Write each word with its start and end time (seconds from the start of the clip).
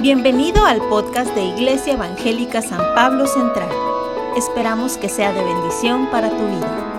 Bienvenido 0.00 0.64
al 0.64 0.78
podcast 0.88 1.34
de 1.34 1.42
Iglesia 1.42 1.94
Evangélica 1.94 2.62
San 2.62 2.94
Pablo 2.94 3.26
Central. 3.26 3.68
Esperamos 4.36 4.96
que 4.96 5.08
sea 5.08 5.32
de 5.32 5.42
bendición 5.42 6.08
para 6.08 6.30
tu 6.30 6.36
vida. 6.36 6.94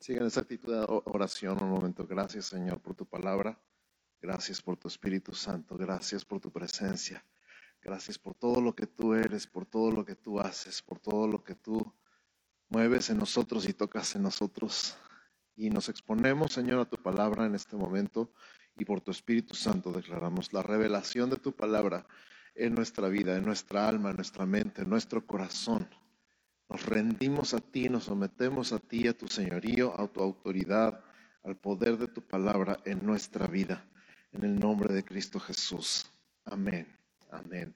Sigan 0.00 0.26
esa 0.26 0.40
actitud 0.42 0.74
de 0.74 0.84
oración 1.06 1.62
un 1.62 1.70
momento. 1.70 2.06
Gracias 2.06 2.44
Señor 2.44 2.78
por 2.82 2.94
tu 2.94 3.06
palabra. 3.06 3.58
Gracias 4.20 4.60
por 4.60 4.76
tu 4.76 4.88
Espíritu 4.88 5.32
Santo. 5.32 5.78
Gracias 5.78 6.26
por 6.26 6.40
tu 6.40 6.52
presencia. 6.52 7.24
Gracias 7.80 8.18
por 8.18 8.34
todo 8.34 8.60
lo 8.60 8.74
que 8.74 8.86
tú 8.86 9.14
eres, 9.14 9.46
por 9.46 9.64
todo 9.64 9.90
lo 9.90 10.04
que 10.04 10.14
tú 10.14 10.38
haces, 10.38 10.82
por 10.82 10.98
todo 10.98 11.26
lo 11.26 11.42
que 11.42 11.54
tú 11.54 11.90
mueves 12.68 13.08
en 13.08 13.16
nosotros 13.16 13.66
y 13.66 13.72
tocas 13.72 14.14
en 14.14 14.24
nosotros. 14.24 14.94
Y 15.58 15.70
nos 15.70 15.88
exponemos, 15.88 16.52
Señor, 16.52 16.78
a 16.78 16.84
tu 16.84 16.96
palabra 16.98 17.44
en 17.44 17.56
este 17.56 17.74
momento 17.74 18.30
y 18.76 18.84
por 18.84 19.00
tu 19.00 19.10
Espíritu 19.10 19.56
Santo 19.56 19.90
declaramos 19.90 20.52
la 20.52 20.62
revelación 20.62 21.30
de 21.30 21.36
tu 21.36 21.50
palabra 21.50 22.06
en 22.54 22.76
nuestra 22.76 23.08
vida, 23.08 23.36
en 23.36 23.44
nuestra 23.44 23.88
alma, 23.88 24.10
en 24.10 24.16
nuestra 24.16 24.46
mente, 24.46 24.82
en 24.82 24.88
nuestro 24.88 25.26
corazón. 25.26 25.88
Nos 26.68 26.86
rendimos 26.86 27.54
a 27.54 27.60
ti, 27.60 27.88
nos 27.88 28.04
sometemos 28.04 28.72
a 28.72 28.78
ti, 28.78 29.08
a 29.08 29.18
tu 29.18 29.26
señorío, 29.26 30.00
a 30.00 30.06
tu 30.06 30.20
autoridad, 30.20 31.02
al 31.42 31.56
poder 31.56 31.96
de 31.96 32.06
tu 32.06 32.22
palabra 32.22 32.78
en 32.84 33.04
nuestra 33.04 33.48
vida. 33.48 33.84
En 34.30 34.44
el 34.44 34.60
nombre 34.60 34.94
de 34.94 35.04
Cristo 35.04 35.40
Jesús. 35.40 36.08
Amén. 36.44 36.86
Amén. 37.32 37.74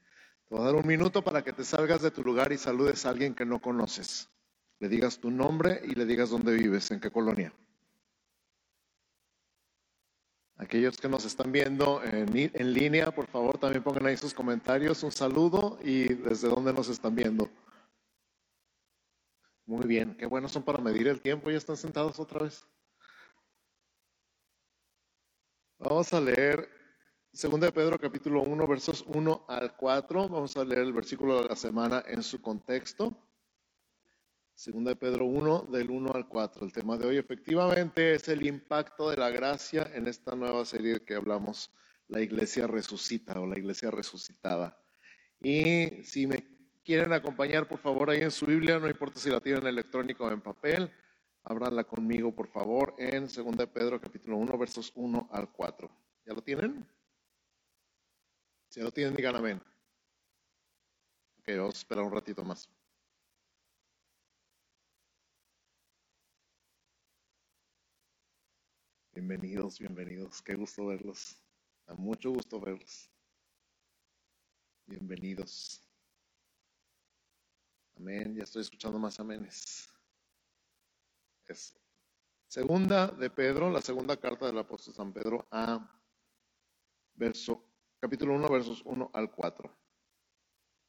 Te 0.49 0.55
voy 0.55 0.61
a 0.61 0.67
dar 0.67 0.77
un 0.77 0.87
minuto 0.87 1.25
para 1.25 1.43
que 1.43 1.53
te 1.53 1.65
salgas 1.65 2.01
de 2.01 2.13
tu 2.13 2.23
lugar 2.23 2.53
y 2.53 2.59
saludes 2.59 3.07
a 3.07 3.11
alguien 3.11 3.35
que 3.35 3.45
no 3.45 3.61
conoces. 3.61 4.31
Le 4.79 4.89
digas 4.89 5.19
tu 5.19 5.33
nombre 5.33 5.81
y 5.85 5.97
le 5.97 6.07
digas 6.07 6.31
dónde 6.31 6.53
vives, 6.53 6.89
en 6.93 7.01
qué 7.01 7.11
colonia. 7.11 7.53
Aquellos 10.57 10.97
que 10.97 11.09
nos 11.09 11.25
están 11.25 11.51
viendo 11.51 12.03
en, 12.05 12.73
línea, 12.73 13.11
por 13.13 13.27
favor, 13.27 13.59
también 13.59 13.83
pongan 13.83 14.07
ahí 14.07 14.17
sus 14.17 14.35
comentarios, 14.35 15.03
un 15.03 15.11
saludo 15.11 15.79
y 15.83 16.13
desde 16.15 16.49
dónde 16.49 16.73
nos 16.73 16.89
están 16.89 17.15
viendo. 17.15 17.51
Muy 19.65 19.87
bien, 19.87 20.17
qué 20.17 20.27
buenos 20.27 20.53
son 20.53 20.63
para 20.63 20.79
medir 20.79 21.09
el 21.09 21.21
tiempo, 21.21 21.51
ya 21.51 21.57
están 21.57 21.77
sentados 21.77 22.19
otra 22.21 22.41
vez. 22.41 22.67
Vamos 25.79 26.13
a 26.13 26.21
leer 26.21 26.69
2 27.33 27.61
de 27.61 27.73
Pedro 27.73 27.99
capítulo 27.99 28.43
1 28.43 28.67
versos 28.69 29.05
1 29.09 29.47
al 29.49 29.75
4. 29.75 30.29
Vamos 30.29 30.57
a 30.57 30.65
leer 30.65 30.83
el 30.83 30.93
versículo 30.93 31.43
de 31.43 31.49
la 31.49 31.57
semana 31.57 32.05
en 32.07 32.23
su 32.23 32.41
contexto. 32.41 33.17
Segunda 34.55 34.91
de 34.91 34.97
Pedro 34.97 35.25
1, 35.25 35.69
del 35.73 35.91
1 35.91 36.13
al 36.13 36.29
4. 36.29 36.65
El 36.65 36.73
tema 36.73 36.97
de 36.97 37.07
hoy 37.07 37.17
efectivamente 37.17 38.15
es 38.15 38.29
el 38.29 38.47
impacto 38.47 39.11
de 39.11 39.17
la 39.17 39.31
gracia 39.31 39.91
en 39.95 40.07
esta 40.07 40.37
nueva 40.37 40.65
serie 40.65 41.05
que 41.05 41.15
hablamos, 41.15 41.73
la 42.09 42.21
iglesia 42.21 42.67
resucita 42.67 43.41
o 43.41 43.47
la 43.47 43.59
iglesia 43.59 43.91
resucitada. 43.91 44.79
Y 45.41 46.05
si 46.05 46.27
me 46.27 46.45
quieren 46.85 47.13
acompañar, 47.13 47.67
por 47.67 47.79
favor, 47.79 48.11
ahí 48.11 48.21
en 48.21 48.31
su 48.31 48.47
Biblia, 48.47 48.79
no 48.79 48.89
importa 48.89 49.19
si 49.19 49.31
la 49.31 49.41
tienen 49.41 49.67
electrónica 49.67 50.23
o 50.23 50.31
en 50.31 50.41
papel, 50.41 50.93
ábranla 51.43 51.85
conmigo, 51.85 52.35
por 52.35 52.49
favor, 52.49 52.95
en 52.99 53.29
Segunda 53.29 53.65
de 53.65 53.73
Pedro 53.73 54.01
capítulo 54.01 54.37
1, 54.37 54.59
versos 54.59 54.93
1 54.95 55.29
al 55.33 55.51
4. 55.51 55.91
¿Ya 56.27 56.35
lo 56.35 56.43
tienen? 56.43 56.87
Si 58.69 58.81
ya 58.81 58.85
lo 58.85 58.93
tienen, 58.93 59.15
digan 59.15 59.35
amén. 59.35 59.61
Ok, 61.41 61.49
vamos 61.57 61.75
a 61.75 61.79
esperar 61.79 62.05
un 62.05 62.13
ratito 62.13 62.45
más. 62.45 62.71
Bienvenidos, 69.15 69.79
bienvenidos. 69.79 70.41
Qué 70.41 70.55
gusto 70.55 70.87
verlos. 70.87 71.37
Da 71.87 71.95
mucho 71.95 72.31
gusto 72.31 72.59
verlos. 72.59 73.11
Bienvenidos. 74.87 75.87
Amén. 77.95 78.35
Ya 78.35 78.45
estoy 78.45 78.63
escuchando 78.63 78.99
más 78.99 79.21
amenes. 79.21 79.87
Segunda 82.49 83.09
de 83.09 83.29
Pedro, 83.29 83.69
la 83.69 83.83
segunda 83.83 84.17
carta 84.17 84.47
del 84.47 84.57
apóstol 84.57 84.95
San 84.95 85.13
Pedro 85.13 85.47
a 85.51 85.95
verso, 87.13 87.63
capítulo 88.01 88.33
1, 88.33 88.49
versos 88.49 88.81
1 88.87 89.11
al 89.13 89.31
4. 89.31 89.71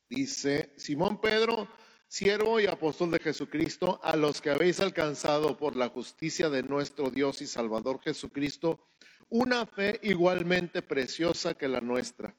Dice, 0.08 0.74
Simón 0.78 1.20
Pedro, 1.20 1.68
siervo 2.14 2.60
y 2.60 2.68
apóstol 2.68 3.10
de 3.10 3.18
Jesucristo, 3.18 4.00
a 4.04 4.16
los 4.16 4.40
que 4.40 4.52
habéis 4.52 4.80
alcanzado 4.80 5.58
por 5.58 5.76
la 5.76 5.90
justicia 5.90 6.48
de 6.52 6.62
nuestro 6.62 7.10
Dios 7.10 7.42
y 7.42 7.48
Salvador 7.48 8.00
Jesucristo, 8.04 8.88
una 9.30 9.66
fe 9.66 10.00
igualmente 10.04 10.84
preciosa 10.84 11.56
que 11.56 11.68
la 11.68 11.82
nuestra. 11.82 12.36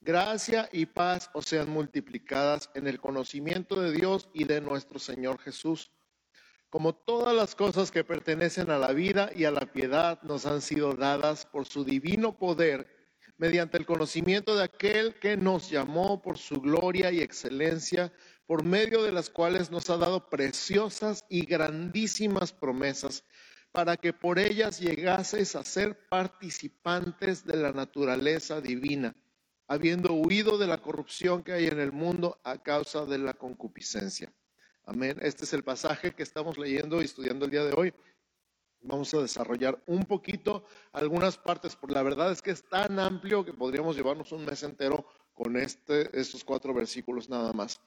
Gracia 0.00 0.68
y 0.72 0.86
paz 0.86 1.30
os 1.34 1.44
sean 1.44 1.70
multiplicadas 1.70 2.68
en 2.74 2.88
el 2.88 2.98
conocimiento 2.98 3.80
de 3.80 3.92
Dios 3.92 4.28
y 4.34 4.42
de 4.42 4.60
nuestro 4.60 4.98
Señor 4.98 5.38
Jesús. 5.38 5.92
Como 6.68 6.92
todas 6.92 7.32
las 7.32 7.54
cosas 7.54 7.92
que 7.92 8.02
pertenecen 8.02 8.72
a 8.72 8.78
la 8.78 8.92
vida 8.92 9.30
y 9.36 9.44
a 9.44 9.52
la 9.52 9.72
piedad 9.72 10.20
nos 10.22 10.46
han 10.46 10.60
sido 10.60 10.94
dadas 10.94 11.46
por 11.46 11.66
su 11.66 11.84
divino 11.84 12.36
poder, 12.36 12.88
mediante 13.36 13.78
el 13.78 13.86
conocimiento 13.86 14.56
de 14.56 14.64
aquel 14.64 15.14
que 15.14 15.36
nos 15.36 15.70
llamó 15.70 16.20
por 16.20 16.38
su 16.38 16.60
gloria 16.60 17.12
y 17.12 17.20
excelencia 17.20 18.12
por 18.52 18.64
medio 18.64 19.02
de 19.02 19.12
las 19.12 19.30
cuales 19.30 19.70
nos 19.70 19.88
ha 19.88 19.96
dado 19.96 20.28
preciosas 20.28 21.24
y 21.30 21.46
grandísimas 21.46 22.52
promesas, 22.52 23.24
para 23.72 23.96
que 23.96 24.12
por 24.12 24.38
ellas 24.38 24.78
llegases 24.78 25.56
a 25.56 25.64
ser 25.64 26.06
participantes 26.10 27.46
de 27.46 27.56
la 27.56 27.72
naturaleza 27.72 28.60
divina, 28.60 29.16
habiendo 29.68 30.12
huido 30.12 30.58
de 30.58 30.66
la 30.66 30.76
corrupción 30.82 31.42
que 31.42 31.52
hay 31.52 31.64
en 31.64 31.80
el 31.80 31.92
mundo 31.92 32.42
a 32.44 32.62
causa 32.62 33.06
de 33.06 33.16
la 33.16 33.32
concupiscencia. 33.32 34.30
Amén. 34.84 35.16
Este 35.22 35.46
es 35.46 35.54
el 35.54 35.64
pasaje 35.64 36.14
que 36.14 36.22
estamos 36.22 36.58
leyendo 36.58 37.00
y 37.00 37.06
estudiando 37.06 37.46
el 37.46 37.50
día 37.50 37.64
de 37.64 37.72
hoy. 37.74 37.94
Vamos 38.82 39.14
a 39.14 39.22
desarrollar 39.22 39.82
un 39.86 40.04
poquito 40.04 40.66
algunas 40.92 41.38
partes, 41.38 41.74
porque 41.74 41.94
la 41.94 42.02
verdad 42.02 42.30
es 42.30 42.42
que 42.42 42.50
es 42.50 42.62
tan 42.64 42.98
amplio 42.98 43.46
que 43.46 43.54
podríamos 43.54 43.96
llevarnos 43.96 44.30
un 44.30 44.44
mes 44.44 44.62
entero 44.62 45.06
con 45.32 45.56
este, 45.56 46.20
estos 46.20 46.44
cuatro 46.44 46.74
versículos 46.74 47.30
nada 47.30 47.54
más. 47.54 47.80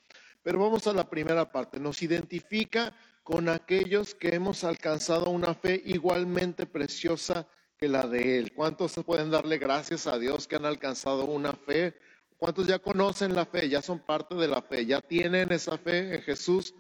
Pero 0.46 0.60
vamos 0.60 0.86
a 0.86 0.94
la 0.94 1.10
primera 1.10 1.52
parte. 1.52 1.80
Nos 1.80 2.04
identifica 2.04 2.94
con 3.24 3.50
aquellos 3.50 4.14
que 4.14 4.36
hemos 4.36 4.64
alcanzado 4.64 5.32
una 5.32 5.56
fe 5.56 5.82
igualmente 5.86 6.68
preciosa 6.68 7.48
que 7.80 7.88
la 7.88 8.06
de 8.06 8.38
Él. 8.38 8.54
¿Cuántos 8.54 8.94
pueden 9.04 9.32
darle 9.32 9.58
gracias 9.58 10.06
a 10.06 10.20
Dios 10.20 10.48
que 10.48 10.58
han 10.58 10.66
alcanzado 10.66 11.26
una 11.26 11.54
fe? 11.54 11.96
¿Cuántos 12.38 12.68
ya 12.68 12.78
conocen 12.78 13.34
la 13.34 13.48
fe? 13.48 13.68
Ya 13.70 13.82
son 13.82 13.98
parte 13.98 14.36
de 14.36 14.48
la 14.48 14.62
fe, 14.62 14.86
ya 14.86 15.02
tienen 15.02 15.52
esa 15.52 15.80
fe 15.80 16.14
en 16.14 16.22
Jesús. 16.22 16.76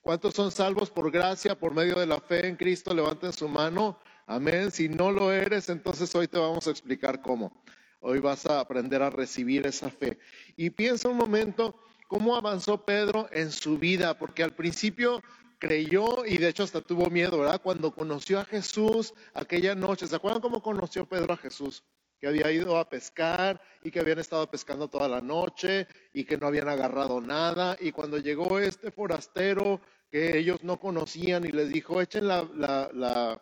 ¿Cuántos 0.00 0.32
son 0.32 0.50
salvos 0.50 0.88
por 0.88 1.10
gracia, 1.10 1.58
por 1.58 1.74
medio 1.74 2.00
de 2.00 2.06
la 2.06 2.20
fe 2.20 2.46
en 2.46 2.56
Cristo? 2.56 2.94
Levanten 2.94 3.34
su 3.34 3.50
mano. 3.50 3.98
Amén. 4.26 4.70
Si 4.70 4.88
no 4.88 5.12
lo 5.12 5.30
eres, 5.30 5.68
entonces 5.68 6.14
hoy 6.14 6.26
te 6.26 6.38
vamos 6.38 6.66
a 6.66 6.70
explicar 6.70 7.20
cómo. 7.20 7.52
Hoy 8.00 8.18
vas 8.18 8.46
a 8.46 8.60
aprender 8.60 9.02
a 9.02 9.10
recibir 9.10 9.66
esa 9.66 9.90
fe. 9.90 10.18
Y 10.56 10.70
piensa 10.70 11.10
un 11.10 11.18
momento 11.18 11.78
cómo 12.10 12.34
avanzó 12.34 12.84
Pedro 12.84 13.28
en 13.30 13.52
su 13.52 13.78
vida, 13.78 14.18
porque 14.18 14.42
al 14.42 14.50
principio 14.50 15.22
creyó 15.60 16.26
y 16.26 16.38
de 16.38 16.48
hecho 16.48 16.64
hasta 16.64 16.80
tuvo 16.80 17.08
miedo, 17.08 17.38
¿verdad? 17.38 17.60
Cuando 17.62 17.94
conoció 17.94 18.40
a 18.40 18.44
Jesús 18.44 19.14
aquella 19.32 19.76
noche, 19.76 20.08
¿se 20.08 20.16
acuerdan 20.16 20.40
cómo 20.42 20.60
conoció 20.60 21.06
Pedro 21.06 21.34
a 21.34 21.36
Jesús? 21.36 21.84
Que 22.18 22.26
había 22.26 22.50
ido 22.50 22.76
a 22.78 22.88
pescar 22.88 23.62
y 23.84 23.92
que 23.92 24.00
habían 24.00 24.18
estado 24.18 24.50
pescando 24.50 24.88
toda 24.88 25.06
la 25.06 25.20
noche 25.20 25.86
y 26.12 26.24
que 26.24 26.36
no 26.36 26.48
habían 26.48 26.68
agarrado 26.68 27.20
nada. 27.20 27.76
Y 27.78 27.92
cuando 27.92 28.18
llegó 28.18 28.58
este 28.58 28.90
forastero 28.90 29.80
que 30.10 30.36
ellos 30.36 30.64
no 30.64 30.80
conocían 30.80 31.44
y 31.44 31.52
les 31.52 31.68
dijo, 31.68 32.00
echen 32.00 32.26
la, 32.26 32.44
la 32.56 33.40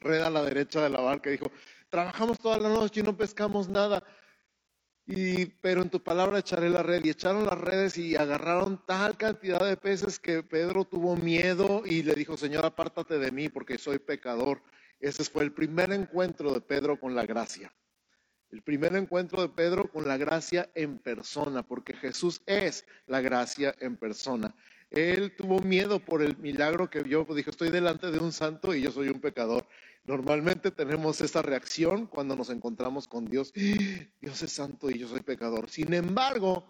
red 0.00 0.22
a 0.22 0.30
la 0.30 0.42
derecha 0.42 0.80
de 0.80 0.88
la 0.88 1.02
barca, 1.02 1.28
dijo, 1.28 1.52
trabajamos 1.90 2.38
toda 2.38 2.58
la 2.58 2.70
noche 2.70 3.00
y 3.00 3.02
no 3.02 3.14
pescamos 3.14 3.68
nada. 3.68 4.02
Y, 5.06 5.46
pero 5.46 5.82
en 5.82 5.90
tu 5.90 6.02
palabra 6.02 6.38
echaré 6.38 6.70
la 6.70 6.82
red. 6.82 7.04
Y 7.04 7.10
echaron 7.10 7.44
las 7.46 7.58
redes 7.58 7.98
y 7.98 8.16
agarraron 8.16 8.82
tal 8.86 9.16
cantidad 9.16 9.64
de 9.64 9.76
peces 9.76 10.18
que 10.18 10.42
Pedro 10.42 10.84
tuvo 10.84 11.16
miedo 11.16 11.82
y 11.84 12.02
le 12.02 12.14
dijo, 12.14 12.36
Señor, 12.36 12.64
apártate 12.64 13.18
de 13.18 13.30
mí 13.30 13.48
porque 13.48 13.78
soy 13.78 13.98
pecador. 13.98 14.62
Ese 15.00 15.24
fue 15.24 15.44
el 15.44 15.52
primer 15.52 15.92
encuentro 15.92 16.52
de 16.52 16.60
Pedro 16.60 16.98
con 16.98 17.14
la 17.14 17.26
gracia. 17.26 17.72
El 18.50 18.62
primer 18.62 18.94
encuentro 18.94 19.42
de 19.42 19.48
Pedro 19.48 19.90
con 19.90 20.06
la 20.06 20.16
gracia 20.16 20.70
en 20.74 20.98
persona, 20.98 21.64
porque 21.64 21.92
Jesús 21.92 22.40
es 22.46 22.86
la 23.06 23.20
gracia 23.20 23.74
en 23.80 23.96
persona. 23.96 24.54
Él 24.90 25.34
tuvo 25.36 25.58
miedo 25.58 25.98
por 25.98 26.22
el 26.22 26.36
milagro 26.36 26.88
que 26.88 27.02
vio, 27.02 27.26
dijo, 27.34 27.50
estoy 27.50 27.70
delante 27.70 28.12
de 28.12 28.18
un 28.18 28.30
santo 28.30 28.72
y 28.72 28.82
yo 28.82 28.92
soy 28.92 29.08
un 29.08 29.20
pecador. 29.20 29.66
Normalmente 30.06 30.70
tenemos 30.70 31.22
esa 31.22 31.40
reacción 31.40 32.06
cuando 32.06 32.36
nos 32.36 32.50
encontramos 32.50 33.08
con 33.08 33.24
Dios. 33.24 33.52
Dios 34.20 34.42
es 34.42 34.52
santo 34.52 34.90
y 34.90 34.98
yo 34.98 35.08
soy 35.08 35.20
pecador. 35.20 35.70
Sin 35.70 35.94
embargo, 35.94 36.66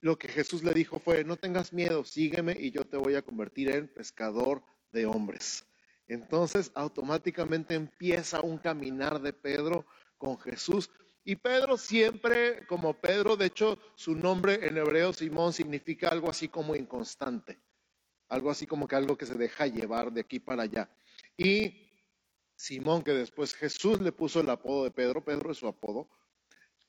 lo 0.00 0.18
que 0.18 0.28
Jesús 0.28 0.64
le 0.64 0.72
dijo 0.72 0.98
fue, 0.98 1.22
no 1.24 1.36
tengas 1.36 1.72
miedo, 1.72 2.04
sígueme 2.04 2.56
y 2.58 2.70
yo 2.70 2.84
te 2.84 2.96
voy 2.96 3.14
a 3.14 3.22
convertir 3.22 3.70
en 3.70 3.88
pescador 3.88 4.62
de 4.90 5.04
hombres. 5.04 5.66
Entonces 6.08 6.70
automáticamente 6.74 7.74
empieza 7.74 8.40
un 8.40 8.56
caminar 8.58 9.20
de 9.20 9.32
Pedro 9.34 9.84
con 10.16 10.38
Jesús. 10.38 10.90
Y 11.24 11.36
Pedro 11.36 11.76
siempre, 11.76 12.64
como 12.68 12.94
Pedro, 12.94 13.36
de 13.36 13.46
hecho 13.46 13.78
su 13.96 14.14
nombre 14.14 14.66
en 14.66 14.78
hebreo, 14.78 15.12
Simón, 15.12 15.52
significa 15.52 16.08
algo 16.08 16.30
así 16.30 16.48
como 16.48 16.76
inconstante, 16.76 17.58
algo 18.28 18.50
así 18.50 18.66
como 18.66 18.86
que 18.86 18.96
algo 18.96 19.18
que 19.18 19.26
se 19.26 19.34
deja 19.34 19.66
llevar 19.66 20.12
de 20.12 20.20
aquí 20.20 20.38
para 20.38 20.62
allá. 20.62 20.88
Y 21.36 21.85
Simón, 22.56 23.02
que 23.02 23.12
después 23.12 23.54
Jesús 23.54 24.00
le 24.00 24.12
puso 24.12 24.40
el 24.40 24.50
apodo 24.50 24.84
de 24.84 24.90
Pedro, 24.90 25.22
Pedro 25.22 25.52
es 25.52 25.58
su 25.58 25.68
apodo, 25.68 26.08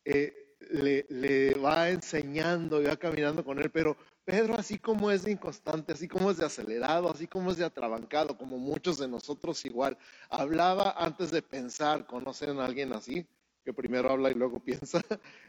eh, 0.06 0.56
le, 0.72 1.06
le, 1.10 1.54
va 1.56 1.90
enseñando 1.90 2.82
y 2.82 2.86
va 2.86 2.96
caminando 2.96 3.44
con 3.44 3.60
él, 3.60 3.70
pero 3.70 3.98
Pedro, 4.24 4.56
así 4.56 4.80
como 4.80 5.12
es 5.12 5.24
de 5.24 5.32
inconstante, 5.32 5.94
así 5.94 6.08
como 6.08 6.32
es 6.32 6.38
de 6.38 6.46
acelerado, 6.46 7.12
así 7.12 7.28
como 7.28 7.52
es 7.52 7.58
de 7.58 7.66
atrabancado, 7.66 8.38
como 8.38 8.58
muchos 8.58 8.98
de 8.98 9.08
nosotros 9.08 9.64
igual, 9.66 9.98
hablaba 10.30 10.96
antes 10.98 11.32
de 11.32 11.42
pensar, 11.42 12.08
¿conocen 12.08 12.60
a 12.60 12.66
alguien 12.66 12.94
así? 12.94 13.28
Que 13.64 13.74
primero 13.74 14.10
habla 14.10 14.32
y 14.32 14.36
luego 14.36 14.60
piensa, 14.64 15.02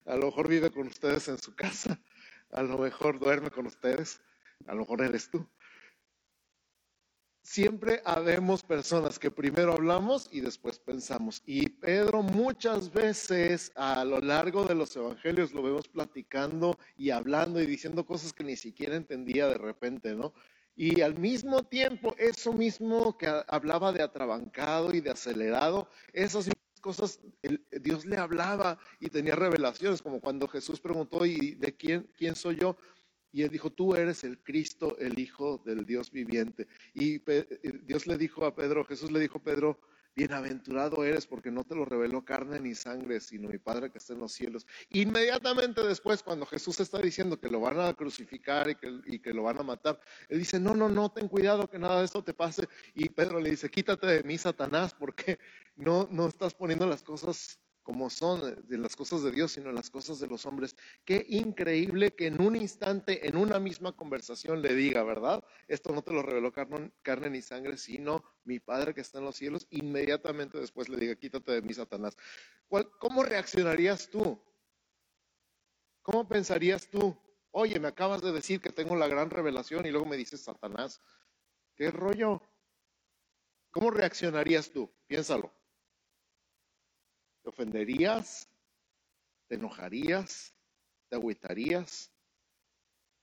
a 0.04 0.16
lo 0.16 0.26
mejor 0.26 0.48
vive 0.48 0.70
con 0.70 0.88
ustedes 0.88 1.28
en 1.28 1.38
su 1.38 1.54
casa, 1.54 1.98
a 2.50 2.62
lo 2.62 2.78
mejor 2.78 3.18
duerme 3.18 3.50
con 3.50 3.66
ustedes, 3.66 4.20
a 4.66 4.74
lo 4.74 4.80
mejor 4.80 5.02
eres 5.02 5.30
tú 5.30 5.48
siempre 7.48 8.02
habemos 8.04 8.62
personas 8.62 9.18
que 9.18 9.30
primero 9.30 9.72
hablamos 9.72 10.28
y 10.30 10.42
después 10.42 10.78
pensamos. 10.78 11.42
Y 11.46 11.70
Pedro 11.70 12.22
muchas 12.22 12.92
veces 12.92 13.72
a 13.74 14.04
lo 14.04 14.20
largo 14.20 14.64
de 14.64 14.74
los 14.74 14.94
evangelios 14.94 15.54
lo 15.54 15.62
vemos 15.62 15.88
platicando 15.88 16.78
y 16.98 17.08
hablando 17.08 17.60
y 17.62 17.66
diciendo 17.66 18.04
cosas 18.04 18.34
que 18.34 18.44
ni 18.44 18.54
siquiera 18.54 18.96
entendía 18.96 19.46
de 19.46 19.56
repente, 19.56 20.14
¿no? 20.14 20.34
Y 20.76 21.00
al 21.00 21.18
mismo 21.18 21.62
tiempo, 21.62 22.14
eso 22.18 22.52
mismo 22.52 23.16
que 23.16 23.28
hablaba 23.48 23.92
de 23.92 24.02
atrabancado 24.02 24.94
y 24.94 25.00
de 25.00 25.10
acelerado, 25.10 25.88
esas 26.12 26.50
cosas 26.82 27.18
Dios 27.80 28.04
le 28.04 28.18
hablaba 28.18 28.78
y 29.00 29.08
tenía 29.08 29.34
revelaciones, 29.34 30.02
como 30.02 30.20
cuando 30.20 30.46
Jesús 30.48 30.80
preguntó, 30.80 31.24
¿y 31.24 31.54
de 31.54 31.74
quién, 31.74 32.10
quién 32.16 32.36
soy 32.36 32.56
yo? 32.56 32.76
Y 33.32 33.42
él 33.42 33.50
dijo, 33.50 33.70
tú 33.70 33.94
eres 33.94 34.24
el 34.24 34.38
Cristo, 34.42 34.96
el 34.98 35.18
Hijo 35.18 35.62
del 35.64 35.84
Dios 35.84 36.10
viviente. 36.10 36.66
Y 36.94 37.18
Dios 37.84 38.06
le 38.06 38.16
dijo 38.16 38.44
a 38.44 38.54
Pedro, 38.54 38.84
Jesús 38.84 39.10
le 39.10 39.20
dijo 39.20 39.38
a 39.38 39.42
Pedro, 39.42 39.80
bienaventurado 40.18 41.04
eres 41.04 41.28
porque 41.28 41.52
no 41.52 41.62
te 41.62 41.76
lo 41.76 41.84
reveló 41.84 42.24
carne 42.24 42.58
ni 42.58 42.74
sangre, 42.74 43.20
sino 43.20 43.48
mi 43.48 43.58
Padre 43.58 43.90
que 43.90 43.98
está 43.98 44.14
en 44.14 44.20
los 44.20 44.32
cielos. 44.32 44.66
Inmediatamente 44.90 45.80
después, 45.86 46.24
cuando 46.24 46.44
Jesús 46.44 46.80
está 46.80 46.98
diciendo 46.98 47.38
que 47.38 47.48
lo 47.48 47.60
van 47.60 47.78
a 47.78 47.94
crucificar 47.94 48.68
y 48.68 48.74
que, 48.74 49.00
y 49.06 49.20
que 49.20 49.32
lo 49.32 49.44
van 49.44 49.58
a 49.58 49.62
matar, 49.62 50.00
él 50.28 50.40
dice, 50.40 50.58
no, 50.58 50.74
no, 50.74 50.88
no, 50.88 51.10
ten 51.12 51.28
cuidado 51.28 51.70
que 51.70 51.78
nada 51.78 52.00
de 52.00 52.06
esto 52.06 52.24
te 52.24 52.34
pase. 52.34 52.68
Y 52.94 53.10
Pedro 53.10 53.38
le 53.38 53.50
dice, 53.50 53.70
quítate 53.70 54.08
de 54.08 54.22
mí, 54.24 54.36
Satanás, 54.38 54.92
porque 54.92 55.38
no, 55.76 56.08
no 56.10 56.26
estás 56.26 56.52
poniendo 56.52 56.84
las 56.86 57.04
cosas 57.04 57.60
como 57.88 58.10
son 58.10 58.46
eh, 58.46 58.54
de 58.64 58.76
las 58.76 58.94
cosas 58.94 59.22
de 59.22 59.30
Dios, 59.30 59.52
sino 59.52 59.72
las 59.72 59.88
cosas 59.88 60.20
de 60.20 60.26
los 60.26 60.44
hombres. 60.44 60.76
Qué 61.06 61.24
increíble 61.26 62.14
que 62.14 62.26
en 62.26 62.38
un 62.38 62.54
instante, 62.54 63.26
en 63.26 63.38
una 63.38 63.58
misma 63.58 63.96
conversación 63.96 64.60
le 64.60 64.74
diga, 64.74 65.02
¿verdad? 65.04 65.42
Esto 65.68 65.94
no 65.94 66.02
te 66.02 66.12
lo 66.12 66.20
reveló 66.20 66.52
carne, 66.52 67.30
ni 67.30 67.40
sangre, 67.40 67.78
sino 67.78 68.22
mi 68.44 68.60
Padre 68.60 68.92
que 68.92 69.00
está 69.00 69.20
en 69.20 69.24
los 69.24 69.36
cielos. 69.36 69.66
Inmediatamente 69.70 70.58
después 70.58 70.90
le 70.90 70.98
diga, 70.98 71.14
quítate 71.16 71.50
de 71.50 71.62
mí, 71.62 71.72
Satanás. 71.72 72.14
¿Cómo 73.00 73.22
reaccionarías 73.22 74.10
tú? 74.10 74.38
¿Cómo 76.02 76.28
pensarías 76.28 76.90
tú? 76.90 77.16
Oye, 77.52 77.80
me 77.80 77.88
acabas 77.88 78.20
de 78.20 78.32
decir 78.32 78.60
que 78.60 78.68
tengo 78.68 78.96
la 78.96 79.08
gran 79.08 79.30
revelación 79.30 79.86
y 79.86 79.90
luego 79.90 80.04
me 80.04 80.18
dices 80.18 80.42
Satanás. 80.42 81.00
¿Qué 81.74 81.90
rollo? 81.90 82.42
¿Cómo 83.70 83.90
reaccionarías 83.90 84.70
tú? 84.70 84.92
Piénsalo. 85.06 85.57
¿Te 87.48 87.62
ofenderías? 87.62 88.46
¿Te 89.48 89.54
enojarías? 89.54 90.54
¿Te 91.08 91.16
agüitarías? 91.16 92.12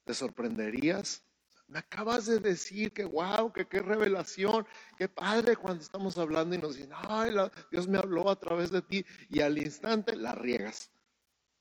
¿Te 0.03 0.15
sorprenderías? 0.15 1.23
Me 1.67 1.77
acabas 1.77 2.25
de 2.25 2.39
decir 2.39 2.91
que 2.91 3.05
wow, 3.05 3.53
que 3.53 3.67
qué 3.67 3.83
revelación, 3.83 4.65
qué 4.97 5.07
padre 5.07 5.55
cuando 5.55 5.83
estamos 5.83 6.17
hablando 6.17 6.55
y 6.55 6.57
nos 6.57 6.75
dicen, 6.75 6.89
ay, 6.95 7.35
Dios 7.69 7.87
me 7.87 7.99
habló 7.99 8.27
a 8.27 8.39
través 8.39 8.71
de 8.71 8.81
ti 8.81 9.05
y 9.29 9.41
al 9.41 9.59
instante 9.59 10.15
la 10.15 10.33
riegas. 10.33 10.89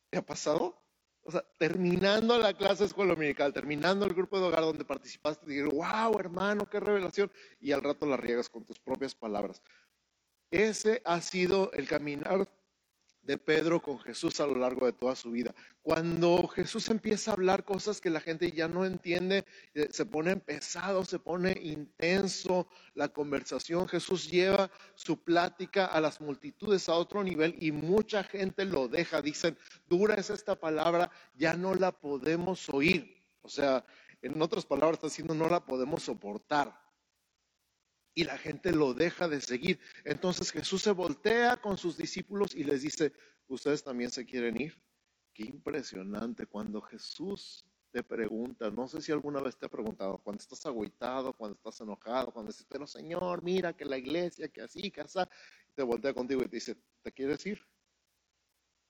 ¿Te 0.08 0.16
ha 0.16 0.22
pasado? 0.22 0.80
O 1.20 1.30
sea, 1.30 1.44
terminando 1.58 2.38
la 2.38 2.54
clase 2.54 2.84
de 2.84 2.86
escuela 2.86 3.12
dominical, 3.12 3.52
terminando 3.52 4.06
el 4.06 4.14
grupo 4.14 4.40
de 4.40 4.46
hogar 4.46 4.62
donde 4.62 4.86
participaste, 4.86 5.44
dijeron, 5.46 5.72
wow, 5.74 6.18
hermano, 6.18 6.64
qué 6.64 6.80
revelación, 6.80 7.30
y 7.60 7.72
al 7.72 7.82
rato 7.82 8.06
la 8.06 8.16
riegas 8.16 8.48
con 8.48 8.64
tus 8.64 8.78
propias 8.78 9.14
palabras. 9.14 9.62
Ese 10.54 11.02
ha 11.04 11.20
sido 11.20 11.72
el 11.72 11.88
caminar 11.88 12.48
de 13.22 13.38
Pedro 13.38 13.82
con 13.82 13.98
Jesús 13.98 14.38
a 14.38 14.46
lo 14.46 14.54
largo 14.54 14.86
de 14.86 14.92
toda 14.92 15.16
su 15.16 15.32
vida. 15.32 15.52
Cuando 15.82 16.46
Jesús 16.46 16.88
empieza 16.90 17.32
a 17.32 17.34
hablar 17.34 17.64
cosas 17.64 18.00
que 18.00 18.08
la 18.08 18.20
gente 18.20 18.52
ya 18.52 18.68
no 18.68 18.84
entiende, 18.84 19.44
eh, 19.74 19.88
se 19.90 20.06
pone 20.06 20.36
pesado, 20.36 21.04
se 21.04 21.18
pone 21.18 21.58
intenso 21.60 22.68
la 22.94 23.08
conversación. 23.08 23.88
Jesús 23.88 24.30
lleva 24.30 24.70
su 24.94 25.20
plática 25.24 25.86
a 25.86 26.00
las 26.00 26.20
multitudes 26.20 26.88
a 26.88 26.94
otro 26.94 27.24
nivel 27.24 27.56
y 27.58 27.72
mucha 27.72 28.22
gente 28.22 28.64
lo 28.64 28.86
deja. 28.86 29.20
Dicen, 29.22 29.58
dura 29.88 30.14
es 30.14 30.30
esta 30.30 30.54
palabra, 30.54 31.10
ya 31.34 31.54
no 31.54 31.74
la 31.74 31.90
podemos 31.90 32.68
oír. 32.68 33.24
O 33.42 33.48
sea, 33.48 33.84
en 34.22 34.40
otras 34.40 34.64
palabras 34.64 34.98
está 34.98 35.08
diciendo, 35.08 35.34
no 35.34 35.48
la 35.48 35.64
podemos 35.64 36.04
soportar 36.04 36.83
y 38.14 38.24
la 38.24 38.38
gente 38.38 38.72
lo 38.72 38.94
deja 38.94 39.28
de 39.28 39.40
seguir. 39.40 39.80
Entonces 40.04 40.50
Jesús 40.52 40.82
se 40.82 40.92
voltea 40.92 41.56
con 41.56 41.76
sus 41.76 41.96
discípulos 41.96 42.54
y 42.54 42.64
les 42.64 42.82
dice, 42.82 43.12
¿ustedes 43.48 43.82
también 43.82 44.10
se 44.10 44.24
quieren 44.24 44.60
ir? 44.60 44.80
Qué 45.32 45.44
impresionante 45.44 46.46
cuando 46.46 46.80
Jesús 46.80 47.64
te 47.90 48.02
pregunta, 48.02 48.70
no 48.70 48.88
sé 48.88 49.00
si 49.00 49.12
alguna 49.12 49.40
vez 49.40 49.56
te 49.56 49.66
ha 49.66 49.68
preguntado, 49.68 50.18
cuando 50.18 50.40
estás 50.40 50.66
agüitado, 50.66 51.32
cuando 51.32 51.56
estás 51.56 51.80
enojado, 51.80 52.32
cuando 52.32 52.50
dices, 52.50 52.66
pero 52.68 52.88
Señor, 52.88 53.42
mira 53.42 53.72
que 53.72 53.84
la 53.84 53.96
iglesia, 53.96 54.48
que 54.48 54.62
así, 54.62 54.90
que 54.90 55.00
así, 55.00 55.20
te 55.76 55.82
voltea 55.84 56.12
contigo 56.12 56.42
y 56.42 56.48
te 56.48 56.56
dice, 56.56 56.76
¿te 57.02 57.12
quieres 57.12 57.44
ir? 57.46 57.60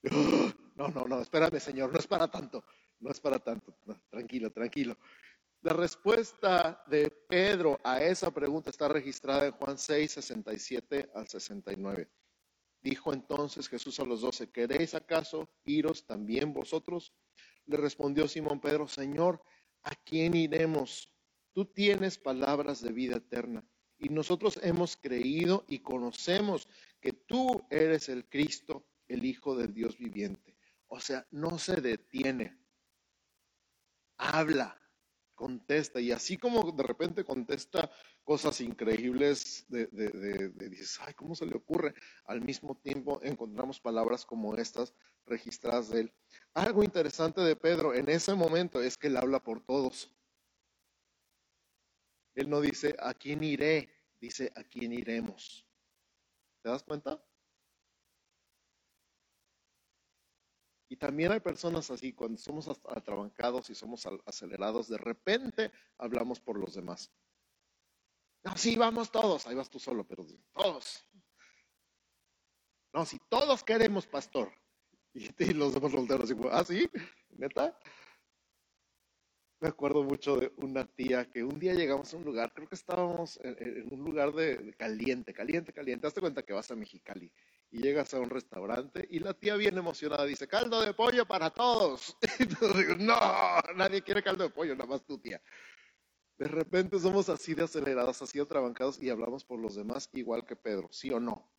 No, 0.76 0.88
no, 0.88 1.04
no, 1.04 1.20
espérame 1.20 1.60
Señor, 1.60 1.92
no 1.92 2.00
es 2.00 2.06
para 2.08 2.26
tanto, 2.26 2.64
no 2.98 3.08
es 3.08 3.20
para 3.20 3.38
tanto, 3.38 3.76
tranquilo, 4.10 4.50
tranquilo. 4.50 4.98
La 5.64 5.72
respuesta 5.72 6.84
de 6.88 7.10
Pedro 7.10 7.80
a 7.82 7.98
esa 8.02 8.30
pregunta 8.30 8.68
está 8.68 8.86
registrada 8.86 9.46
en 9.46 9.52
Juan 9.52 9.78
6, 9.78 10.12
67 10.12 11.10
al 11.14 11.26
69. 11.26 12.06
Dijo 12.82 13.14
entonces 13.14 13.66
Jesús 13.70 13.98
a 13.98 14.04
los 14.04 14.20
doce, 14.20 14.50
¿queréis 14.50 14.94
acaso 14.94 15.48
iros 15.64 16.04
también 16.04 16.52
vosotros? 16.52 17.14
Le 17.64 17.78
respondió 17.78 18.28
Simón 18.28 18.60
Pedro, 18.60 18.86
Señor, 18.86 19.42
¿a 19.84 19.94
quién 20.04 20.36
iremos? 20.36 21.10
Tú 21.54 21.64
tienes 21.64 22.18
palabras 22.18 22.82
de 22.82 22.92
vida 22.92 23.16
eterna 23.16 23.64
y 23.96 24.10
nosotros 24.10 24.60
hemos 24.62 24.98
creído 24.98 25.64
y 25.66 25.78
conocemos 25.78 26.68
que 27.00 27.12
tú 27.12 27.66
eres 27.70 28.10
el 28.10 28.28
Cristo, 28.28 28.86
el 29.08 29.24
Hijo 29.24 29.56
del 29.56 29.72
Dios 29.72 29.96
viviente. 29.96 30.58
O 30.88 31.00
sea, 31.00 31.26
no 31.30 31.58
se 31.58 31.80
detiene. 31.80 32.54
Habla, 34.18 34.78
contesta. 35.34 36.00
Y 36.00 36.12
así 36.12 36.36
como 36.36 36.72
de 36.72 36.82
repente 36.82 37.24
contesta 37.24 37.90
cosas 38.22 38.60
increíbles, 38.60 39.66
de, 39.68 39.86
dices, 40.68 40.98
ay, 41.00 41.14
¿cómo 41.14 41.34
se 41.34 41.46
le 41.46 41.56
ocurre? 41.56 41.94
Al 42.24 42.40
mismo 42.40 42.76
tiempo 42.76 43.20
encontramos 43.22 43.80
palabras 43.80 44.24
como 44.24 44.56
estas 44.56 44.94
registradas 45.26 45.90
de 45.90 46.00
él. 46.00 46.12
Algo 46.54 46.82
interesante 46.82 47.40
de 47.40 47.56
Pedro 47.56 47.94
en 47.94 48.08
ese 48.08 48.34
momento 48.34 48.80
es 48.82 48.96
que 48.96 49.08
él 49.08 49.16
habla 49.16 49.40
por 49.40 49.60
todos. 49.60 50.10
Él 52.34 52.50
no 52.50 52.60
dice, 52.60 52.96
¿a 52.98 53.14
quién 53.14 53.44
iré? 53.44 53.88
Dice, 54.20 54.52
¿a 54.56 54.64
quién 54.64 54.92
iremos? 54.92 55.66
¿Te 56.62 56.68
das 56.68 56.82
cuenta? 56.82 57.22
Y 60.94 60.96
también 60.96 61.32
hay 61.32 61.40
personas 61.40 61.90
así, 61.90 62.12
cuando 62.12 62.38
somos 62.38 62.68
atrabancados 62.68 63.68
y 63.68 63.74
somos 63.74 64.06
acelerados, 64.26 64.86
de 64.86 64.96
repente 64.96 65.72
hablamos 65.98 66.38
por 66.38 66.56
los 66.56 66.74
demás. 66.74 67.10
No, 68.44 68.56
sí, 68.56 68.76
vamos 68.76 69.10
todos, 69.10 69.44
ahí 69.48 69.56
vas 69.56 69.68
tú 69.68 69.80
solo, 69.80 70.06
pero 70.06 70.24
todos. 70.52 71.04
No, 72.92 73.04
si 73.04 73.18
todos 73.28 73.64
queremos 73.64 74.06
pastor. 74.06 74.52
Y, 75.38 75.52
los 75.52 75.74
demás 75.74 75.90
solteros, 75.90 76.32
ah, 76.52 76.64
sí, 76.64 76.88
neta. 77.30 77.76
Me 79.60 79.68
acuerdo 79.68 80.04
mucho 80.04 80.36
de 80.36 80.52
una 80.58 80.86
tía 80.86 81.28
que 81.28 81.42
un 81.42 81.58
día 81.58 81.74
llegamos 81.74 82.14
a 82.14 82.16
un 82.18 82.24
lugar, 82.24 82.52
creo 82.52 82.68
que 82.68 82.74
estábamos 82.76 83.40
en, 83.42 83.92
un 83.92 84.04
lugar 84.04 84.32
de, 84.32 84.74
caliente, 84.76 85.34
caliente, 85.34 85.72
caliente. 85.72 86.06
Hazte 86.06 86.20
cuenta 86.20 86.44
que 86.44 86.52
vas 86.52 86.70
a 86.70 86.76
Mexicali 86.76 87.32
y 87.74 87.82
llegas 87.82 88.14
a 88.14 88.20
un 88.20 88.30
restaurante 88.30 89.04
y 89.10 89.18
la 89.18 89.34
tía 89.34 89.56
bien 89.56 89.76
emocionada 89.76 90.24
dice, 90.24 90.46
caldo 90.46 90.80
de 90.80 90.94
pollo 90.94 91.26
para 91.26 91.50
todos. 91.50 92.16
Y 92.38 92.46
digo, 92.46 92.94
no, 92.96 93.16
nadie 93.74 94.00
quiere 94.00 94.22
caldo 94.22 94.44
de 94.44 94.50
pollo, 94.50 94.76
nada 94.76 94.88
más 94.88 95.04
tu 95.04 95.18
tía. 95.18 95.42
De 96.38 96.46
repente 96.46 97.00
somos 97.00 97.28
así 97.28 97.52
de 97.52 97.64
acelerados, 97.64 98.22
así 98.22 98.38
de 98.38 98.46
trabancados 98.46 99.02
y 99.02 99.10
hablamos 99.10 99.44
por 99.44 99.58
los 99.58 99.74
demás 99.74 100.08
igual 100.12 100.46
que 100.46 100.54
Pedro, 100.54 100.88
¿sí 100.92 101.10
o 101.10 101.18
no? 101.18 101.50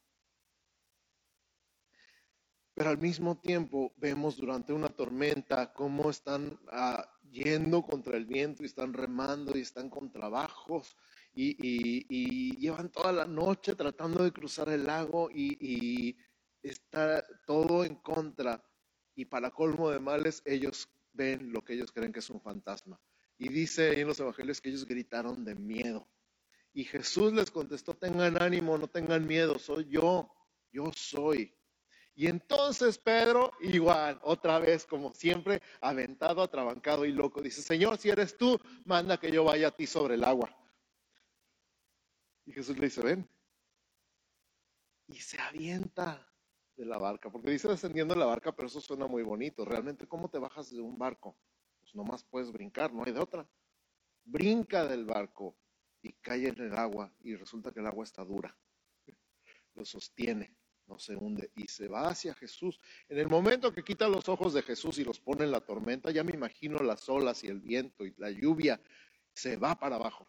Pero 2.76 2.92
al 2.92 2.98
mismo 2.98 3.38
tiempo 3.38 3.94
vemos 3.98 4.38
durante 4.38 4.72
una 4.72 4.88
tormenta 4.88 5.74
cómo 5.74 6.10
están 6.10 6.58
ah, 6.72 7.10
yendo 7.30 7.84
contra 7.84 8.16
el 8.16 8.26
viento 8.26 8.64
y 8.64 8.68
están 8.68 8.94
remando 8.94 9.58
y 9.58 9.62
están 9.62 9.90
con 9.90 10.14
trabajos 10.14 10.96
y, 11.36 12.58
llevan 12.58 12.90
toda 12.90 13.12
la 13.12 13.26
noche 13.26 13.76
tratando 13.76 14.24
de 14.24 14.32
cruzar 14.32 14.70
el 14.70 14.86
lago 14.86 15.30
y, 15.32 15.58
y 15.60 16.18
está 16.64 17.26
todo 17.46 17.84
en 17.84 17.96
contra. 17.96 18.64
Y 19.16 19.26
para 19.26 19.52
colmo 19.52 19.90
de 19.90 20.00
males, 20.00 20.42
ellos 20.46 20.90
ven 21.14 21.52
lo 21.52 21.64
que 21.64 21.74
ellos 21.74 21.92
creen 21.92 22.12
que 22.12 22.20
es 22.20 22.30
un 22.30 22.42
fantasma. 22.42 23.00
Y 23.38 23.50
dice 23.50 24.00
en 24.00 24.08
los 24.08 24.20
evangelios 24.20 24.62
que 24.62 24.70
ellos 24.70 24.86
gritaron 24.86 25.44
de 25.44 25.56
miedo. 25.56 26.08
Y 26.74 26.84
Jesús 26.84 27.32
les 27.34 27.52
contestó, 27.52 27.94
tengan 27.94 28.42
ánimo, 28.42 28.78
no 28.78 28.88
tengan 28.88 29.26
miedo, 29.26 29.58
soy 29.60 29.88
yo, 29.90 30.30
yo 30.72 30.92
soy. 30.94 31.54
Y 32.16 32.28
entonces 32.28 32.98
Pedro, 32.98 33.52
igual, 33.62 34.20
otra 34.24 34.60
vez, 34.60 34.86
como 34.86 35.14
siempre, 35.14 35.62
aventado, 35.82 36.42
atrabancado 36.42 37.06
y 37.06 37.12
loco, 37.12 37.42
dice, 37.42 37.62
Señor, 37.62 37.98
si 37.98 38.10
eres 38.10 38.38
tú, 38.38 38.60
manda 38.86 39.18
que 39.18 39.32
yo 39.32 39.44
vaya 39.44 39.70
a 39.70 39.72
ti 39.72 39.86
sobre 39.86 40.16
el 40.16 40.24
agua. 40.24 40.50
Y 42.46 42.52
Jesús 42.52 42.78
le 42.78 42.86
dice, 42.86 43.02
ven. 43.02 43.28
Y 45.08 45.16
se 45.16 45.40
avienta 45.40 46.28
de 46.76 46.86
la 46.86 46.98
barca, 46.98 47.32
porque 47.32 47.52
dice 47.52 47.68
descendiendo 47.68 48.14
de 48.14 48.20
la 48.20 48.26
barca, 48.26 48.56
pero 48.56 48.68
eso 48.68 48.82
suena 48.82 49.08
muy 49.08 49.24
bonito. 49.24 49.66
Realmente, 49.66 50.08
¿cómo 50.08 50.30
te 50.30 50.40
bajas 50.40 50.72
de 50.72 50.82
un 50.82 50.98
barco? 50.98 51.38
Pues 51.80 51.96
nomás 51.96 52.24
puedes 52.24 52.52
brincar, 52.52 52.94
no 52.94 53.04
hay 53.06 53.14
de 53.14 53.20
otra. 53.20 53.48
Brinca 54.24 54.86
del 54.86 55.06
barco 55.06 55.56
y 56.02 56.14
cae 56.14 56.48
en 56.48 56.60
el 56.60 56.74
agua 56.74 57.14
y 57.22 57.36
resulta 57.36 57.72
que 57.72 57.80
el 57.80 57.88
agua 57.88 58.04
está 58.04 58.24
dura. 58.24 58.58
Lo 59.74 59.86
sostiene 59.86 60.56
no 60.88 61.00
se 61.00 61.16
hunde 61.16 61.52
y 61.56 61.68
se 61.68 61.88
va 61.88 62.10
hacia 62.10 62.34
Jesús. 62.36 62.80
En 63.10 63.18
el 63.18 63.28
momento 63.28 63.74
que 63.74 63.84
quita 63.84 64.08
los 64.08 64.30
ojos 64.30 64.54
de 64.54 64.62
Jesús 64.62 64.98
y 65.00 65.04
los 65.04 65.20
pone 65.20 65.44
en 65.44 65.52
la 65.52 65.62
tormenta, 65.62 66.12
ya 66.12 66.24
me 66.24 66.34
imagino 66.34 66.80
las 66.80 67.08
olas 67.10 67.44
y 67.44 67.48
el 67.48 67.60
viento 67.60 68.06
y 68.06 68.14
la 68.18 68.30
lluvia, 68.30 68.80
se 69.34 69.58
va 69.58 69.76
para 69.76 69.96
abajo. 69.96 70.28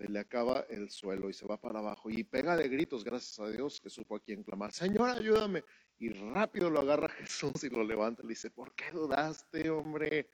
Se 0.00 0.08
le 0.08 0.18
acaba 0.18 0.60
el 0.70 0.88
suelo 0.88 1.28
y 1.28 1.34
se 1.34 1.44
va 1.46 1.60
para 1.60 1.80
abajo 1.80 2.08
y 2.08 2.24
pega 2.24 2.56
de 2.56 2.70
gritos, 2.70 3.04
gracias 3.04 3.38
a 3.38 3.50
Dios 3.50 3.82
que 3.82 3.90
supo 3.90 4.16
a 4.16 4.20
quién 4.20 4.42
clamar. 4.42 4.72
Señor, 4.72 5.10
ayúdame. 5.10 5.62
Y 5.98 6.08
rápido 6.08 6.70
lo 6.70 6.80
agarra 6.80 7.08
Jesús 7.18 7.64
y 7.64 7.68
lo 7.68 7.84
levanta 7.84 8.22
y 8.22 8.26
le 8.28 8.30
dice, 8.30 8.50
¿por 8.50 8.74
qué 8.74 8.90
dudaste, 8.92 9.68
hombre? 9.68 10.30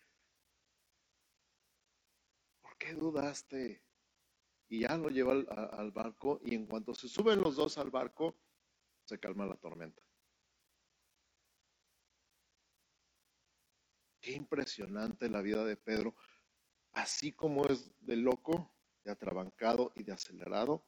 ¿Por 2.62 2.78
qué 2.78 2.94
dudaste? 2.94 3.82
y 4.68 4.80
ya 4.80 4.96
lo 4.96 5.08
lleva 5.08 5.32
al, 5.32 5.90
barco 5.90 6.40
y 6.44 6.54
en 6.54 6.66
cuanto 6.66 6.94
se 6.94 7.08
suben 7.08 7.40
los 7.40 7.56
dos 7.56 7.78
al 7.78 7.90
barco, 7.90 8.37
se 9.04 9.18
calma 9.18 9.46
la 9.46 9.56
tormenta. 9.56 10.02
Qué 14.20 14.32
impresionante 14.32 15.28
la 15.28 15.40
vida 15.40 15.64
de 15.64 15.76
Pedro, 15.76 16.16
así 16.92 17.32
como 17.32 17.64
es 17.66 17.92
de 18.00 18.16
loco, 18.16 18.75
de 19.06 19.12
atrabancado 19.12 19.92
y 19.94 20.02
de 20.02 20.12
acelerado, 20.12 20.84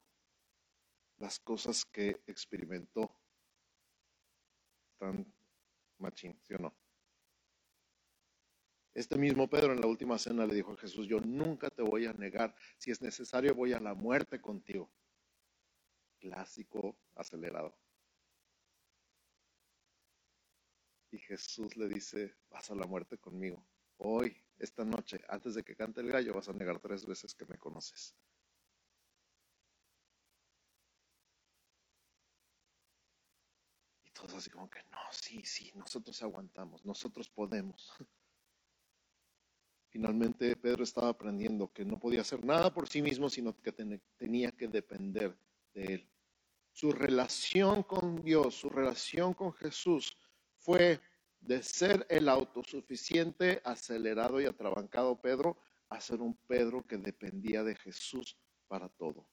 las 1.17 1.39
cosas 1.39 1.85
que 1.85 2.21
experimentó 2.27 3.17
tan 4.97 5.33
machín, 5.97 6.37
¿sí 6.43 6.53
o 6.53 6.57
no? 6.57 6.75
Este 8.93 9.17
mismo 9.17 9.49
Pedro 9.49 9.71
en 9.71 9.79
la 9.79 9.87
última 9.87 10.17
cena 10.17 10.45
le 10.45 10.55
dijo 10.55 10.73
a 10.73 10.77
Jesús, 10.77 11.07
yo 11.07 11.21
nunca 11.21 11.69
te 11.69 11.81
voy 11.81 12.07
a 12.07 12.13
negar, 12.13 12.53
si 12.77 12.91
es 12.91 13.01
necesario 13.01 13.55
voy 13.55 13.71
a 13.71 13.79
la 13.79 13.93
muerte 13.93 14.41
contigo. 14.41 14.91
Clásico 16.19 16.97
acelerado. 17.15 17.77
Y 21.11 21.19
Jesús 21.19 21.77
le 21.77 21.87
dice, 21.87 22.35
vas 22.49 22.69
a 22.69 22.75
la 22.75 22.85
muerte 22.85 23.17
conmigo. 23.17 23.65
Hoy, 23.97 24.43
esta 24.59 24.83
noche, 24.83 25.21
antes 25.29 25.55
de 25.55 25.63
que 25.63 25.75
cante 25.75 26.01
el 26.01 26.11
gallo, 26.11 26.33
vas 26.33 26.49
a 26.49 26.53
negar 26.53 26.79
tres 26.79 27.05
veces 27.05 27.33
que 27.33 27.45
me 27.45 27.57
conoces. 27.57 28.15
Y 34.03 34.11
todos 34.11 34.33
así 34.33 34.49
como 34.49 34.69
que, 34.69 34.83
no, 34.91 34.99
sí, 35.11 35.41
sí, 35.45 35.71
nosotros 35.75 36.21
aguantamos, 36.21 36.85
nosotros 36.85 37.29
podemos. 37.29 37.93
Finalmente 39.89 40.55
Pedro 40.55 40.83
estaba 40.83 41.09
aprendiendo 41.09 41.71
que 41.73 41.83
no 41.83 41.99
podía 41.99 42.21
hacer 42.21 42.45
nada 42.45 42.71
por 42.71 42.87
sí 42.87 43.01
mismo, 43.01 43.29
sino 43.29 43.59
que 43.59 43.71
tenía 43.71 44.51
que 44.51 44.67
depender 44.67 45.35
de 45.73 45.83
él. 45.95 46.09
Su 46.71 46.91
relación 46.91 47.81
con 47.83 48.21
Dios, 48.21 48.55
su 48.55 48.69
relación 48.69 49.33
con 49.33 49.51
Jesús 49.53 50.15
fue 50.57 51.01
de 51.39 51.63
ser 51.63 52.05
el 52.09 52.29
autosuficiente, 52.29 53.61
acelerado 53.63 54.41
y 54.41 54.45
atrabancado 54.45 55.19
Pedro, 55.21 55.57
a 55.89 55.99
ser 55.99 56.21
un 56.21 56.35
Pedro 56.47 56.85
que 56.85 56.97
dependía 56.97 57.63
de 57.63 57.75
Jesús 57.75 58.37
para 58.67 58.89
todo. 58.89 59.27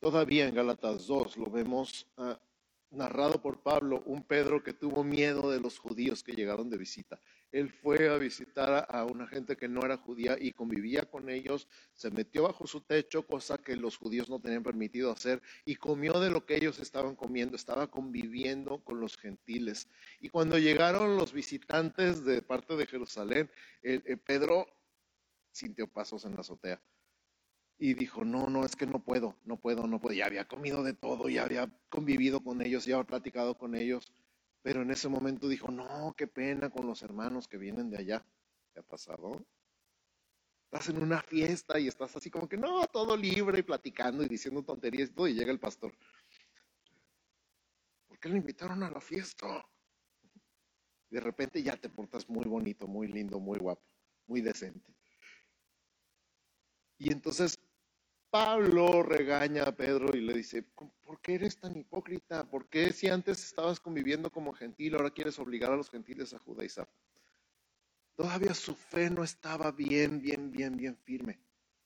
Todavía 0.00 0.46
en 0.46 0.54
Gálatas 0.54 1.06
2 1.06 1.36
lo 1.36 1.50
vemos 1.50 2.06
ah, 2.16 2.40
narrado 2.90 3.40
por 3.40 3.62
Pablo, 3.62 4.02
un 4.06 4.22
Pedro 4.22 4.62
que 4.62 4.72
tuvo 4.72 5.02
miedo 5.02 5.50
de 5.50 5.60
los 5.60 5.78
judíos 5.78 6.22
que 6.22 6.32
llegaron 6.32 6.70
de 6.70 6.78
visita. 6.78 7.20
Él 7.56 7.70
fue 7.70 8.10
a 8.10 8.18
visitar 8.18 8.86
a 8.86 9.04
una 9.06 9.26
gente 9.26 9.56
que 9.56 9.66
no 9.66 9.80
era 9.82 9.96
judía 9.96 10.36
y 10.38 10.52
convivía 10.52 11.06
con 11.06 11.30
ellos, 11.30 11.66
se 11.94 12.10
metió 12.10 12.42
bajo 12.42 12.66
su 12.66 12.82
techo, 12.82 13.26
cosa 13.26 13.56
que 13.56 13.76
los 13.76 13.96
judíos 13.96 14.28
no 14.28 14.38
tenían 14.38 14.62
permitido 14.62 15.10
hacer, 15.10 15.40
y 15.64 15.76
comió 15.76 16.20
de 16.20 16.28
lo 16.28 16.44
que 16.44 16.56
ellos 16.56 16.78
estaban 16.80 17.16
comiendo, 17.16 17.56
estaba 17.56 17.90
conviviendo 17.90 18.84
con 18.84 19.00
los 19.00 19.16
gentiles. 19.16 19.88
Y 20.20 20.28
cuando 20.28 20.58
llegaron 20.58 21.16
los 21.16 21.32
visitantes 21.32 22.26
de 22.26 22.42
parte 22.42 22.76
de 22.76 22.86
Jerusalén, 22.86 23.50
Pedro 24.26 24.66
sintió 25.50 25.86
pasos 25.86 26.26
en 26.26 26.34
la 26.34 26.40
azotea 26.40 26.78
y 27.78 27.94
dijo, 27.94 28.22
no, 28.22 28.48
no, 28.48 28.66
es 28.66 28.76
que 28.76 28.86
no 28.86 29.02
puedo, 29.02 29.34
no 29.46 29.56
puedo, 29.56 29.86
no 29.86 29.98
puedo. 29.98 30.14
Ya 30.14 30.26
había 30.26 30.46
comido 30.46 30.82
de 30.82 30.92
todo, 30.92 31.30
ya 31.30 31.44
había 31.44 31.70
convivido 31.88 32.40
con 32.40 32.60
ellos, 32.60 32.84
ya 32.84 32.96
había 32.96 33.06
platicado 33.06 33.56
con 33.56 33.74
ellos, 33.74 34.12
pero 34.66 34.82
en 34.82 34.90
ese 34.90 35.08
momento 35.08 35.46
dijo, 35.46 35.70
no, 35.70 36.12
qué 36.16 36.26
pena 36.26 36.70
con 36.70 36.88
los 36.88 37.00
hermanos 37.02 37.46
que 37.46 37.56
vienen 37.56 37.88
de 37.88 37.98
allá. 37.98 38.26
¿Qué 38.72 38.80
ha 38.80 38.82
pasado? 38.82 39.46
Estás 40.64 40.88
en 40.88 41.00
una 41.00 41.22
fiesta 41.22 41.78
y 41.78 41.86
estás 41.86 42.16
así 42.16 42.32
como 42.32 42.48
que, 42.48 42.56
no, 42.56 42.84
todo 42.88 43.16
libre 43.16 43.60
y 43.60 43.62
platicando 43.62 44.24
y 44.24 44.28
diciendo 44.28 44.64
tonterías 44.64 45.10
y 45.10 45.12
todo, 45.12 45.28
y 45.28 45.34
llega 45.34 45.52
el 45.52 45.60
pastor. 45.60 45.96
¿Por 48.08 48.18
qué 48.18 48.28
le 48.28 48.38
invitaron 48.38 48.82
a 48.82 48.90
la 48.90 49.00
fiesta? 49.00 49.64
De 51.10 51.20
repente 51.20 51.62
ya 51.62 51.76
te 51.76 51.88
portas 51.88 52.28
muy 52.28 52.46
bonito, 52.46 52.88
muy 52.88 53.06
lindo, 53.06 53.38
muy 53.38 53.60
guapo, 53.60 53.86
muy 54.26 54.40
decente. 54.40 54.92
Y 56.98 57.12
entonces 57.12 57.60
Pablo 58.30 59.02
regaña 59.02 59.62
a 59.64 59.76
Pedro 59.76 60.16
y 60.16 60.20
le 60.20 60.34
dice, 60.34 60.62
¿por 60.62 61.20
qué 61.20 61.34
eres 61.34 61.58
tan 61.58 61.76
hipócrita? 61.76 62.48
¿Por 62.48 62.68
qué 62.68 62.92
si 62.92 63.08
antes 63.08 63.44
estabas 63.44 63.80
conviviendo 63.80 64.30
como 64.30 64.52
gentil, 64.52 64.94
ahora 64.94 65.10
quieres 65.10 65.38
obligar 65.38 65.72
a 65.72 65.76
los 65.76 65.90
gentiles 65.90 66.34
a 66.34 66.38
judaizar? 66.38 66.88
Todavía 68.16 68.54
su 68.54 68.74
fe 68.74 69.10
no 69.10 69.22
estaba 69.22 69.70
bien, 69.72 70.20
bien, 70.20 70.50
bien, 70.50 70.76
bien 70.76 70.96
firme. 70.96 71.38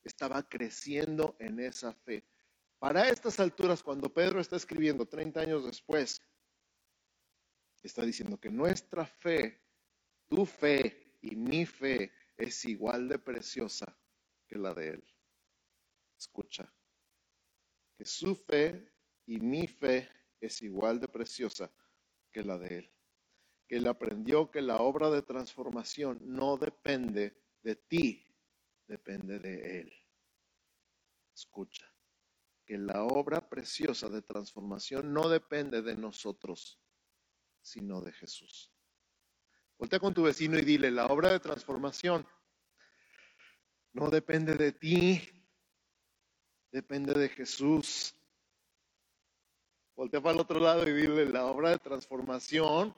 Estaba 0.05 0.43
creciendo 0.49 1.37
en 1.39 1.61
esa 1.61 1.93
fe. 1.93 2.25
Para 2.79 3.09
estas 3.09 3.39
alturas, 3.41 3.83
cuando 3.83 4.13
Pedro 4.13 4.41
está 4.41 4.57
escribiendo 4.57 5.07
30 5.07 5.41
años 5.41 5.67
después, 5.67 6.23
está 7.83 8.03
diciendo 8.03 8.39
que 8.39 8.51
nuestra 8.51 9.05
fe, 9.05 9.61
tu 10.29 10.47
fe 10.47 11.17
y 11.21 11.37
mi 11.37 11.67
fe 11.67 12.13
es 12.37 12.65
igual 12.65 13.09
de 13.09 13.19
preciosa 13.19 13.97
que 14.47 14.57
la 14.57 14.73
de 14.73 14.91
él. 14.91 15.10
Escucha, 16.21 16.71
que 17.97 18.05
su 18.05 18.37
fe 18.37 18.93
y 19.25 19.41
mi 19.41 19.67
fe 19.67 20.07
es 20.39 20.61
igual 20.61 21.01
de 21.01 21.09
preciosa 21.09 21.73
que 22.31 22.45
la 22.45 22.59
de 22.59 22.79
él. 22.81 22.93
Que 23.67 23.77
él 23.77 23.87
aprendió 23.87 24.51
que 24.51 24.61
la 24.61 24.77
obra 24.77 25.09
de 25.09 25.23
transformación 25.23 26.19
no 26.21 26.59
depende 26.59 27.43
de 27.63 27.75
ti, 27.75 28.27
depende 28.87 29.39
de 29.39 29.81
él. 29.81 29.93
Escucha, 31.35 31.91
que 32.67 32.77
la 32.77 33.05
obra 33.05 33.49
preciosa 33.49 34.11
de 34.11 34.21
transformación 34.21 35.15
no 35.15 35.27
depende 35.27 35.81
de 35.81 35.97
nosotros, 35.97 36.79
sino 37.63 38.03
de 38.03 38.13
Jesús. 38.13 38.71
Voltea 39.79 39.99
con 39.99 40.13
tu 40.13 40.25
vecino 40.25 40.59
y 40.59 40.67
dile, 40.67 40.91
la 40.91 41.07
obra 41.07 41.33
de 41.33 41.41
transformación 41.41 42.29
no 43.95 44.11
depende 44.11 44.55
de 44.57 44.73
ti, 44.73 45.40
depende 46.71 47.15
de 47.15 47.29
Jesús. 47.29 48.15
Voltea 49.95 50.21
para 50.21 50.35
el 50.35 50.41
otro 50.41 50.59
lado 50.59 50.89
y 50.89 50.93
dile, 50.93 51.27
la 51.27 51.47
obra 51.47 51.71
de 51.71 51.79
transformación 51.79 52.95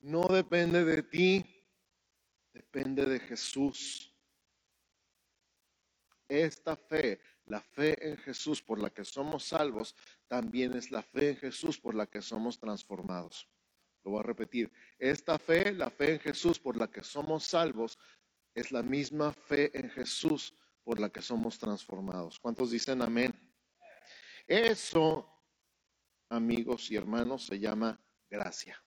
no 0.00 0.26
depende 0.28 0.84
de 0.84 1.02
ti, 1.02 1.64
depende 2.52 3.06
de 3.06 3.20
Jesús. 3.20 4.12
Esta 6.28 6.74
fe, 6.76 7.20
la 7.44 7.60
fe 7.60 8.08
en 8.08 8.16
Jesús 8.16 8.60
por 8.60 8.80
la 8.80 8.90
que 8.90 9.04
somos 9.04 9.44
salvos, 9.44 9.94
también 10.26 10.74
es 10.74 10.90
la 10.90 11.02
fe 11.02 11.30
en 11.30 11.36
Jesús 11.36 11.78
por 11.78 11.94
la 11.94 12.06
que 12.06 12.20
somos 12.20 12.58
transformados. 12.58 13.48
Lo 14.02 14.12
voy 14.12 14.20
a 14.20 14.24
repetir. 14.24 14.72
Esta 14.98 15.38
fe, 15.38 15.72
la 15.72 15.90
fe 15.90 16.14
en 16.14 16.20
Jesús 16.20 16.58
por 16.58 16.76
la 16.76 16.88
que 16.88 17.04
somos 17.04 17.44
salvos, 17.44 17.98
es 18.54 18.72
la 18.72 18.82
misma 18.82 19.32
fe 19.32 19.70
en 19.78 19.90
Jesús 19.90 20.54
por 20.86 21.00
la 21.00 21.10
que 21.10 21.20
somos 21.20 21.58
transformados. 21.58 22.38
¿Cuántos 22.38 22.70
dicen 22.70 23.02
amén? 23.02 23.34
Eso, 24.46 25.28
amigos 26.28 26.88
y 26.92 26.94
hermanos, 26.94 27.44
se 27.44 27.58
llama 27.58 28.00
gracia. 28.30 28.80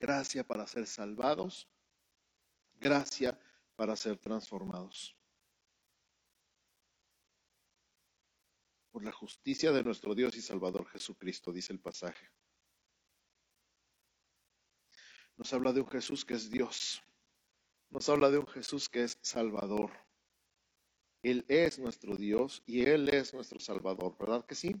Gracia 0.00 0.46
para 0.46 0.66
ser 0.66 0.86
salvados, 0.86 1.68
gracia 2.72 3.38
para 3.76 3.94
ser 3.96 4.16
transformados. 4.16 5.14
Por 8.92 9.04
la 9.04 9.12
justicia 9.12 9.72
de 9.72 9.84
nuestro 9.84 10.14
Dios 10.14 10.34
y 10.36 10.40
Salvador 10.40 10.88
Jesucristo, 10.88 11.52
dice 11.52 11.74
el 11.74 11.80
pasaje. 11.80 12.30
Nos 15.36 15.52
habla 15.52 15.74
de 15.74 15.82
un 15.82 15.88
Jesús 15.88 16.24
que 16.24 16.32
es 16.32 16.48
Dios. 16.48 17.02
Nos 17.94 18.08
habla 18.08 18.28
de 18.28 18.38
un 18.38 18.46
Jesús 18.48 18.88
que 18.88 19.04
es 19.04 19.16
Salvador. 19.22 19.88
Él 21.22 21.44
es 21.46 21.78
nuestro 21.78 22.16
Dios 22.16 22.60
y 22.66 22.84
Él 22.86 23.08
es 23.08 23.32
nuestro 23.32 23.60
Salvador, 23.60 24.16
¿verdad 24.18 24.44
que 24.44 24.56
sí? 24.56 24.74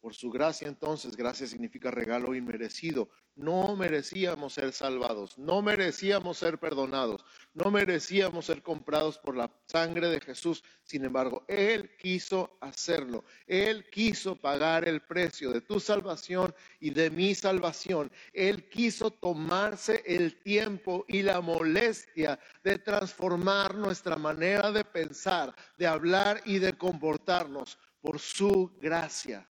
Por 0.00 0.14
su 0.14 0.30
gracia 0.30 0.68
entonces, 0.68 1.18
gracia 1.18 1.46
significa 1.46 1.90
regalo 1.90 2.34
inmerecido. 2.34 3.10
No 3.34 3.76
merecíamos 3.76 4.54
ser 4.54 4.72
salvados, 4.72 5.36
no 5.36 5.60
merecíamos 5.60 6.38
ser 6.38 6.58
perdonados, 6.58 7.22
no 7.56 7.70
merecíamos 7.70 8.44
ser 8.44 8.62
comprados 8.62 9.16
por 9.16 9.34
la 9.34 9.50
sangre 9.66 10.08
de 10.08 10.20
Jesús. 10.20 10.62
Sin 10.82 11.06
embargo, 11.06 11.42
Él 11.48 11.96
quiso 11.96 12.58
hacerlo. 12.60 13.24
Él 13.46 13.88
quiso 13.90 14.36
pagar 14.36 14.86
el 14.86 15.00
precio 15.00 15.50
de 15.52 15.62
tu 15.62 15.80
salvación 15.80 16.54
y 16.80 16.90
de 16.90 17.08
mi 17.08 17.34
salvación. 17.34 18.12
Él 18.34 18.68
quiso 18.68 19.10
tomarse 19.10 20.02
el 20.04 20.38
tiempo 20.42 21.06
y 21.08 21.22
la 21.22 21.40
molestia 21.40 22.38
de 22.62 22.78
transformar 22.78 23.74
nuestra 23.74 24.16
manera 24.16 24.70
de 24.70 24.84
pensar, 24.84 25.54
de 25.78 25.86
hablar 25.86 26.42
y 26.44 26.58
de 26.58 26.74
comportarnos 26.74 27.78
por 28.02 28.18
su 28.18 28.76
gracia. 28.78 29.48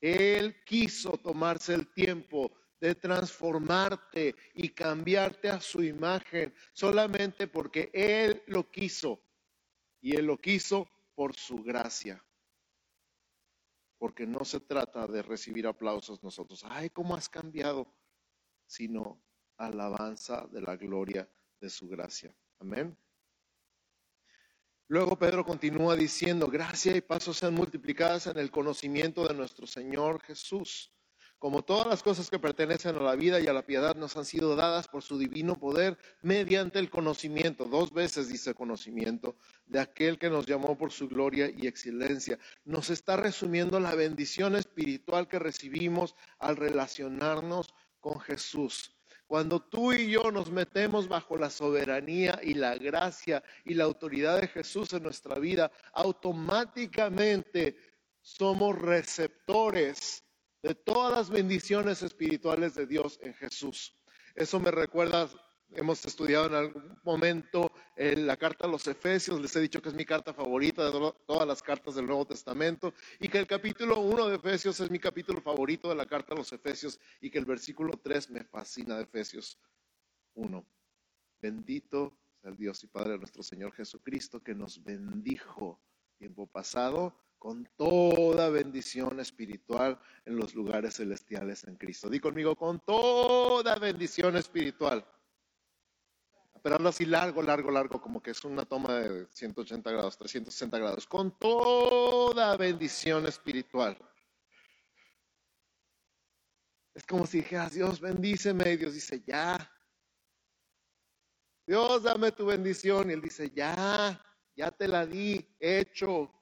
Él 0.00 0.62
quiso 0.64 1.18
tomarse 1.18 1.74
el 1.74 1.88
tiempo 1.88 2.52
de 2.80 2.94
transformarte 2.94 4.36
y 4.54 4.70
cambiarte 4.70 5.48
a 5.48 5.60
su 5.60 5.82
imagen 5.82 6.54
solamente 6.72 7.48
porque 7.48 7.90
Él 7.92 8.42
lo 8.46 8.70
quiso. 8.70 9.22
Y 10.00 10.16
Él 10.16 10.26
lo 10.26 10.38
quiso 10.38 10.88
por 11.14 11.34
su 11.34 11.56
gracia. 11.62 12.24
Porque 13.98 14.26
no 14.26 14.44
se 14.44 14.60
trata 14.60 15.08
de 15.08 15.22
recibir 15.22 15.66
aplausos 15.66 16.22
nosotros. 16.22 16.64
Ay, 16.68 16.90
¿cómo 16.90 17.16
has 17.16 17.28
cambiado? 17.28 17.92
Sino 18.66 19.20
alabanza 19.56 20.46
de 20.46 20.60
la 20.60 20.76
gloria 20.76 21.28
de 21.60 21.68
su 21.68 21.88
gracia. 21.88 22.32
Amén. 22.60 22.96
Luego 24.86 25.18
Pedro 25.18 25.44
continúa 25.44 25.96
diciendo, 25.96 26.46
gracia 26.46 26.96
y 26.96 27.02
paso 27.02 27.34
sean 27.34 27.54
multiplicadas 27.54 28.26
en 28.28 28.38
el 28.38 28.50
conocimiento 28.50 29.26
de 29.26 29.34
nuestro 29.34 29.66
Señor 29.66 30.22
Jesús. 30.22 30.94
Como 31.38 31.62
todas 31.62 31.86
las 31.86 32.02
cosas 32.02 32.28
que 32.30 32.40
pertenecen 32.40 32.96
a 32.96 33.00
la 33.00 33.14
vida 33.14 33.38
y 33.38 33.46
a 33.46 33.52
la 33.52 33.64
piedad 33.64 33.94
nos 33.94 34.16
han 34.16 34.24
sido 34.24 34.56
dadas 34.56 34.88
por 34.88 35.02
su 35.02 35.18
divino 35.18 35.54
poder 35.54 35.96
mediante 36.20 36.80
el 36.80 36.90
conocimiento, 36.90 37.64
dos 37.64 37.92
veces 37.92 38.28
dice 38.28 38.54
conocimiento, 38.54 39.36
de 39.66 39.78
aquel 39.78 40.18
que 40.18 40.30
nos 40.30 40.46
llamó 40.46 40.76
por 40.76 40.90
su 40.90 41.08
gloria 41.08 41.48
y 41.48 41.68
excelencia. 41.68 42.40
Nos 42.64 42.90
está 42.90 43.16
resumiendo 43.16 43.78
la 43.78 43.94
bendición 43.94 44.56
espiritual 44.56 45.28
que 45.28 45.38
recibimos 45.38 46.16
al 46.40 46.56
relacionarnos 46.56 47.72
con 48.00 48.18
Jesús. 48.18 48.96
Cuando 49.28 49.60
tú 49.60 49.92
y 49.92 50.10
yo 50.10 50.32
nos 50.32 50.50
metemos 50.50 51.06
bajo 51.06 51.36
la 51.36 51.50
soberanía 51.50 52.40
y 52.42 52.54
la 52.54 52.74
gracia 52.74 53.44
y 53.64 53.74
la 53.74 53.84
autoridad 53.84 54.40
de 54.40 54.48
Jesús 54.48 54.92
en 54.92 55.04
nuestra 55.04 55.38
vida, 55.38 55.70
automáticamente 55.92 57.76
somos 58.22 58.76
receptores 58.76 60.24
de 60.68 60.74
todas 60.74 61.14
las 61.14 61.30
bendiciones 61.30 62.02
espirituales 62.02 62.74
de 62.74 62.86
Dios 62.86 63.18
en 63.22 63.32
Jesús. 63.32 63.96
Eso 64.34 64.60
me 64.60 64.70
recuerda 64.70 65.30
hemos 65.70 66.04
estudiado 66.04 66.46
en 66.46 66.54
algún 66.54 66.98
momento 67.04 67.72
en 67.96 68.26
la 68.26 68.36
carta 68.36 68.66
a 68.66 68.70
los 68.70 68.86
Efesios, 68.86 69.40
les 69.40 69.56
he 69.56 69.60
dicho 69.60 69.80
que 69.80 69.88
es 69.88 69.94
mi 69.94 70.04
carta 70.04 70.34
favorita 70.34 70.84
de 70.84 71.12
todas 71.26 71.48
las 71.48 71.62
cartas 71.62 71.94
del 71.94 72.04
Nuevo 72.04 72.26
Testamento 72.26 72.92
y 73.18 73.28
que 73.28 73.38
el 73.38 73.46
capítulo 73.46 74.00
1 74.00 74.28
de 74.28 74.36
Efesios 74.36 74.78
es 74.80 74.90
mi 74.90 74.98
capítulo 74.98 75.40
favorito 75.40 75.88
de 75.88 75.94
la 75.94 76.04
carta 76.04 76.34
a 76.34 76.36
los 76.36 76.52
Efesios 76.52 77.00
y 77.22 77.30
que 77.30 77.38
el 77.38 77.46
versículo 77.46 77.94
3 78.02 78.28
me 78.30 78.44
fascina 78.44 78.96
de 78.96 79.04
Efesios 79.04 79.58
1. 80.34 80.66
Bendito 81.40 82.18
sea 82.42 82.50
el 82.50 82.58
Dios 82.58 82.84
y 82.84 82.88
Padre 82.88 83.12
de 83.12 83.18
nuestro 83.18 83.42
Señor 83.42 83.72
Jesucristo 83.72 84.42
que 84.42 84.54
nos 84.54 84.84
bendijo 84.84 85.80
tiempo 86.18 86.46
pasado 86.46 87.16
con 87.38 87.68
toda 87.76 88.48
bendición 88.50 89.20
espiritual 89.20 89.98
en 90.24 90.36
los 90.36 90.54
lugares 90.54 90.96
celestiales 90.96 91.64
en 91.64 91.76
Cristo. 91.76 92.10
Di 92.10 92.20
conmigo, 92.20 92.56
con 92.56 92.80
toda 92.80 93.76
bendición 93.76 94.36
espiritual 94.36 95.06
pero 96.62 96.76
hablo 96.76 96.88
así 96.88 97.06
largo, 97.06 97.42
largo, 97.42 97.70
largo, 97.70 98.00
como 98.00 98.22
que 98.22 98.32
es 98.32 98.44
una 98.44 98.64
toma 98.64 98.94
de 98.94 99.26
180 99.32 99.90
grados, 99.90 100.18
360 100.18 100.78
grados, 100.78 101.06
con 101.06 101.36
toda 101.38 102.56
bendición 102.56 103.26
espiritual. 103.26 103.96
Es 106.94 107.06
como 107.06 107.26
si 107.26 107.38
dijeras, 107.38 107.74
Dios 107.74 108.00
bendíceme, 108.00 108.72
y 108.72 108.76
Dios 108.76 108.94
dice, 108.94 109.22
ya. 109.24 109.70
Dios, 111.66 112.02
dame 112.02 112.32
tu 112.32 112.46
bendición, 112.46 113.10
y 113.10 113.12
Él 113.12 113.20
dice, 113.20 113.50
ya, 113.50 114.20
ya 114.56 114.70
te 114.70 114.88
la 114.88 115.06
di, 115.06 115.56
hecho. 115.60 116.34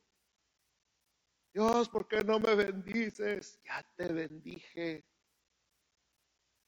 Dios, 1.57 1.89
¿por 1.89 2.07
qué 2.07 2.23
no 2.23 2.39
me 2.39 2.55
bendices? 2.55 3.59
Ya 3.65 3.83
te 3.97 4.13
bendije. 4.13 5.07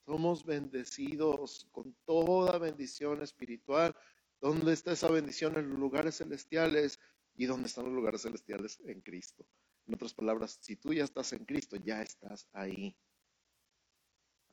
Somos 0.07 0.47
bendecidos 0.47 1.69
con 1.73 1.95
toda 2.07 2.57
bendición 2.57 3.23
espiritual. 3.23 3.95
¿Dónde 4.41 4.73
está 4.73 4.93
esa 4.93 5.11
bendición? 5.11 5.59
En 5.59 5.69
los 5.69 5.79
lugares 5.79 6.17
celestiales. 6.17 6.99
¿Y 7.35 7.45
dónde 7.45 7.67
están 7.67 7.85
los 7.85 7.93
lugares 7.93 8.23
celestiales? 8.23 8.81
En 8.81 9.03
Cristo. 9.03 9.47
En 9.87 9.97
otras 9.97 10.15
palabras, 10.15 10.59
si 10.63 10.77
tú 10.77 10.95
ya 10.95 11.05
estás 11.05 11.35
en 11.35 11.45
Cristo, 11.45 11.77
ya 11.77 12.01
estás 12.01 12.49
ahí. 12.55 12.97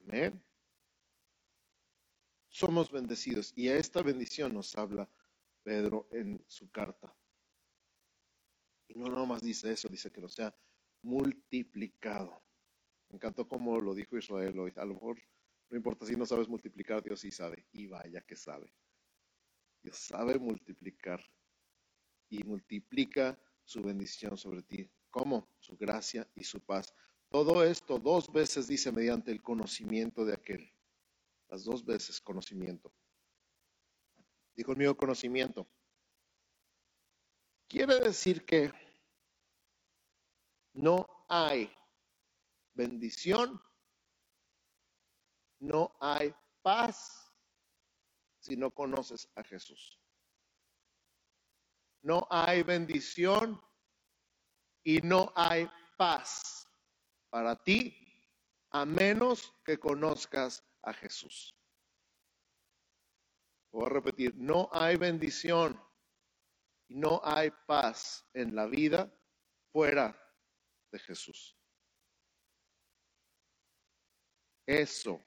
Amén. 0.01 0.43
Somos 2.49 2.91
bendecidos. 2.91 3.53
Y 3.55 3.69
a 3.69 3.77
esta 3.77 4.01
bendición 4.01 4.53
nos 4.53 4.75
habla 4.75 5.09
Pedro 5.63 6.09
en 6.11 6.43
su 6.45 6.69
carta. 6.71 7.15
Y 8.87 8.97
no 8.97 9.07
nomás 9.07 9.41
dice 9.41 9.71
eso, 9.71 9.87
dice 9.89 10.11
que 10.11 10.21
nos 10.21 10.33
sea 10.33 10.55
multiplicado. 11.01 12.41
Me 13.09 13.17
encantó 13.17 13.47
como 13.47 13.79
lo 13.79 13.93
dijo 13.93 14.17
Israel 14.17 14.57
hoy. 14.59 14.73
A 14.75 14.85
lo 14.85 14.95
mejor 14.95 15.17
no 15.69 15.77
importa 15.77 16.05
si 16.05 16.15
no 16.15 16.25
sabes 16.25 16.47
multiplicar, 16.47 17.03
Dios 17.03 17.19
sí 17.19 17.31
sabe. 17.31 17.65
Y 17.71 17.87
vaya 17.87 18.21
que 18.21 18.35
sabe. 18.35 18.73
Dios 19.81 19.97
sabe 19.97 20.37
multiplicar. 20.39 21.23
Y 22.29 22.43
multiplica 22.43 23.39
su 23.63 23.81
bendición 23.81 24.37
sobre 24.37 24.63
ti. 24.63 24.89
¿Cómo? 25.09 25.49
Su 25.59 25.75
gracia 25.77 26.29
y 26.35 26.43
su 26.43 26.59
paz. 26.59 26.93
Todo 27.29 27.63
esto 27.63 27.99
dos 27.99 28.31
veces 28.31 28.67
dice 28.67 28.91
mediante 28.91 29.31
el 29.31 29.41
conocimiento 29.41 30.25
de 30.25 30.33
aquel. 30.33 30.71
Las 31.49 31.63
dos 31.63 31.85
veces 31.85 32.21
conocimiento. 32.21 32.93
Dijo 34.55 34.71
el 34.71 34.77
mío 34.77 34.95
conocimiento. 34.95 35.67
Quiere 37.67 37.99
decir 37.99 38.45
que 38.45 38.71
no 40.73 41.25
hay 41.27 41.71
bendición 42.73 43.61
no 45.59 45.95
hay 45.99 46.33
paz 46.61 47.33
si 48.39 48.55
no 48.55 48.71
conoces 48.71 49.29
a 49.35 49.43
Jesús. 49.43 49.99
No 52.01 52.27
hay 52.29 52.61
bendición 52.63 53.59
y 54.83 54.99
no 55.01 55.33
hay 55.35 55.67
paz 55.97 56.67
para 57.29 57.55
ti 57.55 57.97
a 58.69 58.85
menos 58.85 59.53
que 59.65 59.79
conozcas 59.79 60.63
a 60.83 60.93
Jesús. 60.93 61.55
Voy 63.71 63.87
a 63.87 63.89
repetir, 63.89 64.35
no 64.35 64.69
hay 64.71 64.97
bendición 64.97 65.81
no 66.95 67.19
hay 67.25 67.51
paz 67.67 68.25
en 68.33 68.55
la 68.55 68.67
vida 68.67 69.13
fuera 69.73 70.17
de 70.93 70.99
Jesús. 70.99 71.57
Eso 74.65 75.21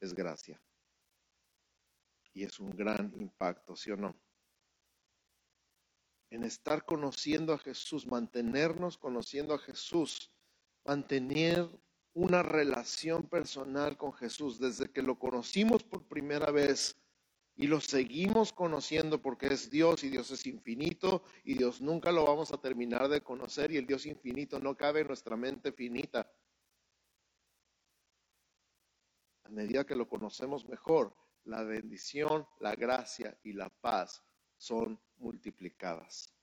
es 0.00 0.14
gracia. 0.14 0.62
Y 2.32 2.44
es 2.44 2.60
un 2.60 2.70
gran 2.70 3.12
impacto, 3.18 3.74
¿sí 3.74 3.90
o 3.90 3.96
no? 3.96 4.16
En 6.30 6.44
estar 6.44 6.84
conociendo 6.84 7.52
a 7.52 7.58
Jesús, 7.58 8.06
mantenernos 8.06 8.96
conociendo 8.98 9.52
a 9.52 9.58
Jesús, 9.58 10.30
mantener 10.84 11.68
una 12.12 12.44
relación 12.44 13.28
personal 13.28 13.96
con 13.96 14.12
Jesús 14.12 14.60
desde 14.60 14.92
que 14.92 15.02
lo 15.02 15.18
conocimos 15.18 15.82
por 15.82 16.06
primera 16.06 16.52
vez 16.52 16.96
y 17.56 17.66
lo 17.66 17.80
seguimos 17.80 18.52
conociendo 18.52 19.20
porque 19.20 19.46
es 19.46 19.70
Dios 19.70 20.04
y 20.04 20.10
Dios 20.10 20.30
es 20.30 20.46
infinito 20.46 21.22
y 21.42 21.54
Dios 21.54 21.80
nunca 21.80 22.12
lo 22.12 22.24
vamos 22.24 22.52
a 22.52 22.58
terminar 22.58 23.08
de 23.08 23.22
conocer 23.22 23.72
y 23.72 23.78
el 23.78 23.86
Dios 23.86 24.04
infinito 24.04 24.58
no 24.60 24.76
cabe 24.76 25.00
en 25.00 25.06
nuestra 25.08 25.36
mente 25.36 25.72
finita. 25.72 26.30
A 29.44 29.48
medida 29.48 29.86
que 29.86 29.96
lo 29.96 30.06
conocemos 30.06 30.68
mejor, 30.68 31.16
la 31.44 31.62
bendición, 31.62 32.46
la 32.60 32.74
gracia 32.74 33.38
y 33.42 33.52
la 33.54 33.70
paz 33.70 34.22
son 34.58 35.00
multiplicadas. 35.16 36.35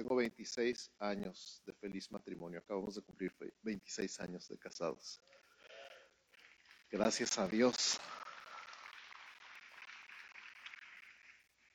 Tengo 0.00 0.16
26 0.16 0.92
años 1.00 1.62
de 1.66 1.74
feliz 1.74 2.10
matrimonio. 2.10 2.60
Acabamos 2.60 2.94
de 2.94 3.02
cumplir 3.02 3.34
26 3.60 4.20
años 4.20 4.48
de 4.48 4.56
casados. 4.56 5.20
Gracias 6.90 7.38
a 7.38 7.46
Dios. 7.46 8.00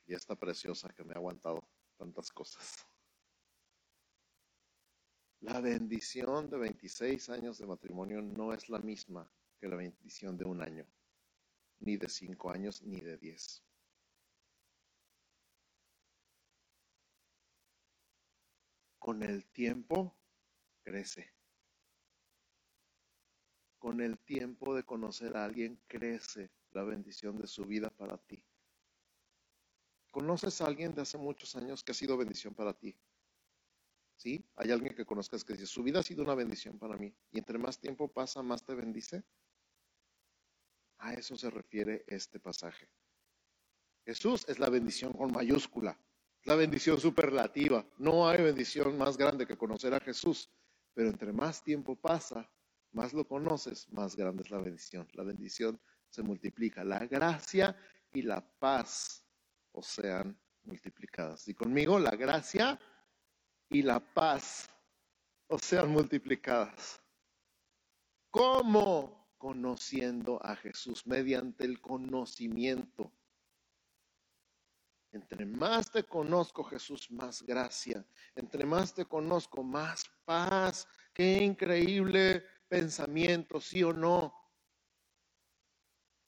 Y 0.08 0.16
esta 0.16 0.36
preciosa 0.36 0.90
que 0.90 1.04
me 1.04 1.14
ha 1.14 1.18
aguantado 1.18 1.70
tantas 2.00 2.32
cosas. 2.32 2.88
La 5.42 5.62
bendición 5.62 6.50
de 6.50 6.58
26 6.58 7.30
años 7.30 7.60
de 7.60 7.68
matrimonio 7.68 8.24
no 8.24 8.54
es 8.54 8.70
la 8.70 8.80
misma 8.80 9.32
que 9.60 9.68
la 9.68 9.76
bendición 9.76 10.36
de 10.36 10.46
un 10.46 10.64
año, 10.64 10.88
ni 11.78 11.96
de 11.96 12.10
5 12.10 12.50
años, 12.50 12.82
ni 12.82 13.02
de 13.02 13.18
10. 13.18 13.64
Con 19.06 19.22
el 19.22 19.46
tiempo 19.46 20.18
crece. 20.82 21.32
Con 23.78 24.02
el 24.02 24.18
tiempo 24.18 24.74
de 24.74 24.84
conocer 24.84 25.38
a 25.38 25.46
alguien 25.46 25.80
crece 25.86 26.50
la 26.72 26.82
bendición 26.82 27.38
de 27.38 27.46
su 27.46 27.66
vida 27.66 27.92
para 27.92 28.18
ti. 28.18 28.44
¿Conoces 30.10 30.60
a 30.60 30.66
alguien 30.66 30.96
de 30.96 31.04
hace 31.04 31.20
muchos 31.20 31.56
años 31.56 31.84
que 31.84 31.92
ha 31.92 31.94
sido 31.94 32.18
bendición 32.18 32.56
para 32.56 32.74
ti? 32.74 32.98
¿Sí? 34.18 34.44
¿Hay 34.56 34.72
alguien 34.72 34.96
que 34.96 35.06
conozcas 35.06 35.44
que 35.46 35.54
dice, 35.54 35.68
su 35.68 35.84
vida 35.84 36.00
ha 36.00 36.04
sido 36.04 36.24
una 36.24 36.34
bendición 36.34 36.80
para 36.80 36.98
mí 36.98 37.14
y 37.32 37.38
entre 37.38 37.60
más 37.60 37.80
tiempo 37.80 38.08
pasa, 38.08 38.42
más 38.42 38.66
te 38.66 38.74
bendice? 38.74 39.24
A 40.98 41.14
eso 41.14 41.38
se 41.38 41.52
refiere 41.52 42.06
este 42.08 42.40
pasaje. 42.40 42.90
Jesús 44.04 44.46
es 44.48 44.58
la 44.58 44.72
bendición 44.72 45.14
con 45.14 45.32
mayúscula 45.32 45.96
la 46.46 46.56
bendición 46.56 47.00
superlativa. 47.00 47.86
No 47.98 48.28
hay 48.28 48.42
bendición 48.42 48.98
más 48.98 49.18
grande 49.18 49.46
que 49.46 49.58
conocer 49.58 49.94
a 49.94 50.00
Jesús, 50.00 50.50
pero 50.94 51.10
entre 51.10 51.34
más 51.34 51.64
tiempo 51.64 51.96
pasa, 51.96 52.50
más 52.92 53.14
lo 53.14 53.28
conoces, 53.28 53.92
más 53.92 54.16
grande 54.16 54.44
es 54.44 54.52
la 54.52 54.60
bendición. 54.60 55.08
La 55.14 55.24
bendición 55.24 55.80
se 56.10 56.22
multiplica. 56.22 56.84
La 56.84 57.06
gracia 57.08 57.76
y 58.14 58.22
la 58.22 58.42
paz 58.42 59.26
o 59.72 59.82
sean 59.82 60.40
multiplicadas. 60.64 61.48
Y 61.48 61.54
conmigo, 61.54 62.00
la 62.00 62.16
gracia 62.16 62.80
y 63.70 63.82
la 63.82 64.00
paz 64.00 64.70
o 65.48 65.58
sean 65.58 65.90
multiplicadas. 65.90 67.02
¿Cómo? 68.30 69.34
Conociendo 69.38 70.40
a 70.44 70.56
Jesús 70.56 71.06
mediante 71.06 71.66
el 71.66 71.82
conocimiento 71.82 73.12
entre 75.16 75.46
más 75.46 75.90
te 75.90 76.04
conozco, 76.04 76.62
Jesús, 76.66 77.10
más 77.10 77.42
gracia. 77.42 78.06
Entre 78.36 78.66
más 78.66 78.94
te 78.94 79.06
conozco, 79.06 79.64
más 79.64 80.04
paz. 80.26 80.86
Qué 81.14 81.42
increíble 81.42 82.44
pensamiento, 82.68 83.62
sí 83.62 83.82
o 83.82 83.94
no. 83.94 84.34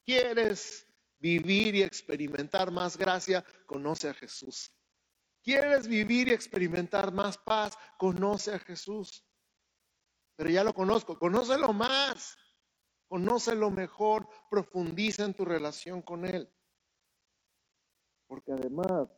¿Quieres 0.05 0.87
vivir 1.19 1.75
y 1.75 1.83
experimentar 1.83 2.71
más 2.71 2.95
gracia? 2.95 3.43
Conoce 3.65 4.07
a 4.07 4.13
Jesús. 4.13 4.71
¿Quieres 5.43 5.85
vivir 5.85 6.29
y 6.29 6.31
experimentar 6.31 7.11
más 7.11 7.37
paz? 7.37 7.77
Conoce 7.97 8.53
a 8.53 8.59
Jesús. 8.59 9.21
Pero 10.37 10.49
ya 10.49 10.63
lo 10.63 10.73
conozco, 10.73 11.19
conócelo 11.19 11.73
más, 11.73 12.37
conócelo 13.09 13.69
mejor, 13.69 14.29
profundiza 14.49 15.25
en 15.25 15.33
tu 15.33 15.43
relación 15.43 16.01
con 16.01 16.25
Él 16.25 16.49
porque 18.27 18.51
además 18.51 19.09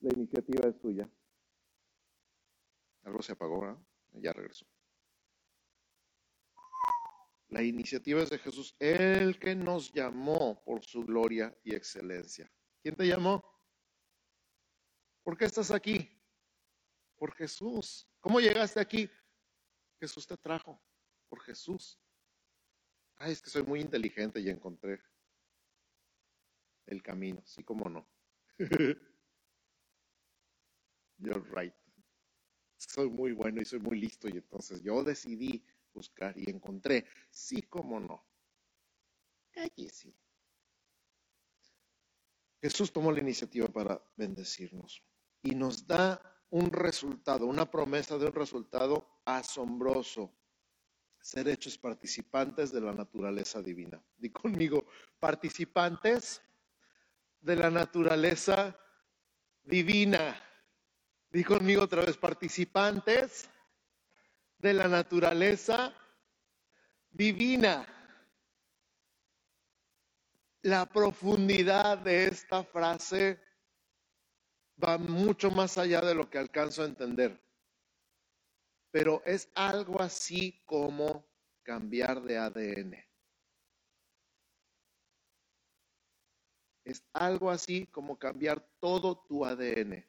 la 0.00 0.12
iniciativa 0.14 0.68
es 0.68 0.76
suya. 0.80 1.10
Algo 3.02 3.22
se 3.22 3.32
apagó, 3.32 3.60
¿verdad? 3.60 3.78
Ya 4.12 4.32
regresó. 4.32 4.66
La 7.48 7.62
iniciativa 7.62 8.22
es 8.22 8.30
de 8.30 8.38
Jesús, 8.38 8.76
el 8.78 9.38
que 9.38 9.56
nos 9.56 9.92
llamó 9.92 10.62
por 10.62 10.84
su 10.84 11.04
gloria 11.04 11.56
y 11.64 11.74
excelencia. 11.74 12.50
¿Quién 12.80 12.94
te 12.94 13.06
llamó? 13.06 13.42
¿Por 15.24 15.36
qué 15.36 15.46
estás 15.46 15.70
aquí? 15.70 16.08
Por 17.16 17.34
Jesús. 17.34 18.08
¿Cómo 18.20 18.40
llegaste 18.40 18.78
aquí? 18.78 19.10
Jesús 19.98 20.26
te 20.26 20.36
trajo. 20.36 20.80
Por 21.28 21.40
Jesús. 21.42 22.00
Ay, 23.16 23.32
es 23.32 23.42
que 23.42 23.50
soy 23.50 23.64
muy 23.64 23.80
inteligente 23.80 24.40
y 24.40 24.48
encontré 24.48 25.02
el 26.86 27.02
camino. 27.02 27.42
Sí, 27.44 27.64
cómo 27.64 27.88
no. 27.88 28.08
You're 31.18 31.44
right. 31.54 31.72
Soy 32.76 33.08
muy 33.10 33.32
bueno 33.32 33.60
y 33.60 33.64
soy 33.64 33.80
muy 33.80 33.98
listo 34.00 34.28
y 34.28 34.32
entonces 34.32 34.82
yo 34.82 35.02
decidí 35.02 35.64
buscar 35.92 36.36
y 36.36 36.50
encontré. 36.50 37.06
Sí, 37.30 37.62
como 37.62 38.00
no. 38.00 38.26
sí. 39.90 40.14
Jesús 42.62 42.92
tomó 42.92 43.10
la 43.12 43.20
iniciativa 43.20 43.66
para 43.68 44.02
bendecirnos 44.16 45.02
y 45.42 45.54
nos 45.54 45.86
da 45.86 46.20
un 46.50 46.70
resultado, 46.70 47.46
una 47.46 47.70
promesa 47.70 48.18
de 48.18 48.26
un 48.26 48.34
resultado 48.34 49.22
asombroso. 49.24 50.34
Ser 51.22 51.48
hechos 51.48 51.76
participantes 51.78 52.72
de 52.72 52.80
la 52.80 52.92
naturaleza 52.92 53.62
divina. 53.62 54.02
Di 54.16 54.30
conmigo, 54.30 54.86
participantes 55.18 56.42
de 57.40 57.56
la 57.56 57.70
naturaleza 57.70 58.76
divina. 59.62 60.36
Di 61.30 61.44
conmigo 61.44 61.82
otra 61.82 62.04
vez, 62.04 62.16
participantes 62.16 63.48
de 64.58 64.74
la 64.74 64.88
naturaleza 64.88 65.94
divina. 67.10 67.86
La 70.62 70.86
profundidad 70.86 71.98
de 71.98 72.26
esta 72.26 72.64
frase 72.64 73.40
va 74.82 74.98
mucho 74.98 75.50
más 75.50 75.78
allá 75.78 76.00
de 76.00 76.14
lo 76.14 76.28
que 76.28 76.38
alcanzo 76.38 76.82
a 76.82 76.86
entender. 76.86 77.40
Pero 78.90 79.22
es 79.24 79.48
algo 79.54 80.02
así 80.02 80.62
como 80.66 81.26
cambiar 81.62 82.22
de 82.22 82.38
ADN. 82.38 83.09
Es 86.90 87.04
algo 87.12 87.52
así 87.52 87.86
como 87.86 88.18
cambiar 88.18 88.66
todo 88.80 89.24
tu 89.28 89.44
ADN. 89.44 90.04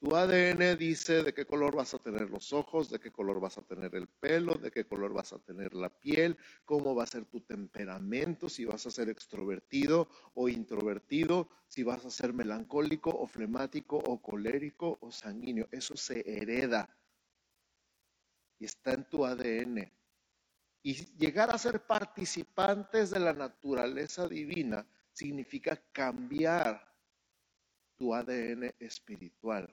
Tu 0.00 0.16
ADN 0.16 0.76
dice 0.76 1.22
de 1.22 1.32
qué 1.32 1.44
color 1.44 1.76
vas 1.76 1.94
a 1.94 1.98
tener 2.00 2.30
los 2.30 2.52
ojos, 2.52 2.90
de 2.90 2.98
qué 2.98 3.12
color 3.12 3.38
vas 3.38 3.58
a 3.58 3.62
tener 3.62 3.94
el 3.94 4.08
pelo, 4.08 4.54
de 4.54 4.72
qué 4.72 4.84
color 4.84 5.12
vas 5.12 5.32
a 5.32 5.38
tener 5.38 5.72
la 5.72 5.88
piel, 5.88 6.36
cómo 6.64 6.96
va 6.96 7.04
a 7.04 7.06
ser 7.06 7.26
tu 7.26 7.42
temperamento, 7.42 8.48
si 8.48 8.64
vas 8.64 8.84
a 8.86 8.90
ser 8.90 9.08
extrovertido 9.08 10.08
o 10.34 10.48
introvertido, 10.48 11.48
si 11.68 11.84
vas 11.84 12.04
a 12.04 12.10
ser 12.10 12.32
melancólico 12.32 13.10
o 13.10 13.28
flemático 13.28 13.98
o 13.98 14.20
colérico 14.20 14.98
o 15.00 15.12
sanguíneo. 15.12 15.68
Eso 15.70 15.96
se 15.96 16.24
hereda 16.26 16.88
y 18.58 18.64
está 18.64 18.94
en 18.94 19.04
tu 19.08 19.24
ADN. 19.24 19.92
Y 20.82 20.94
llegar 21.18 21.54
a 21.54 21.58
ser 21.58 21.86
participantes 21.86 23.10
de 23.10 23.20
la 23.20 23.32
naturaleza 23.32 24.26
divina 24.26 24.84
significa 25.20 25.76
cambiar 25.92 26.80
tu 27.98 28.14
ADN 28.14 28.74
espiritual. 28.78 29.68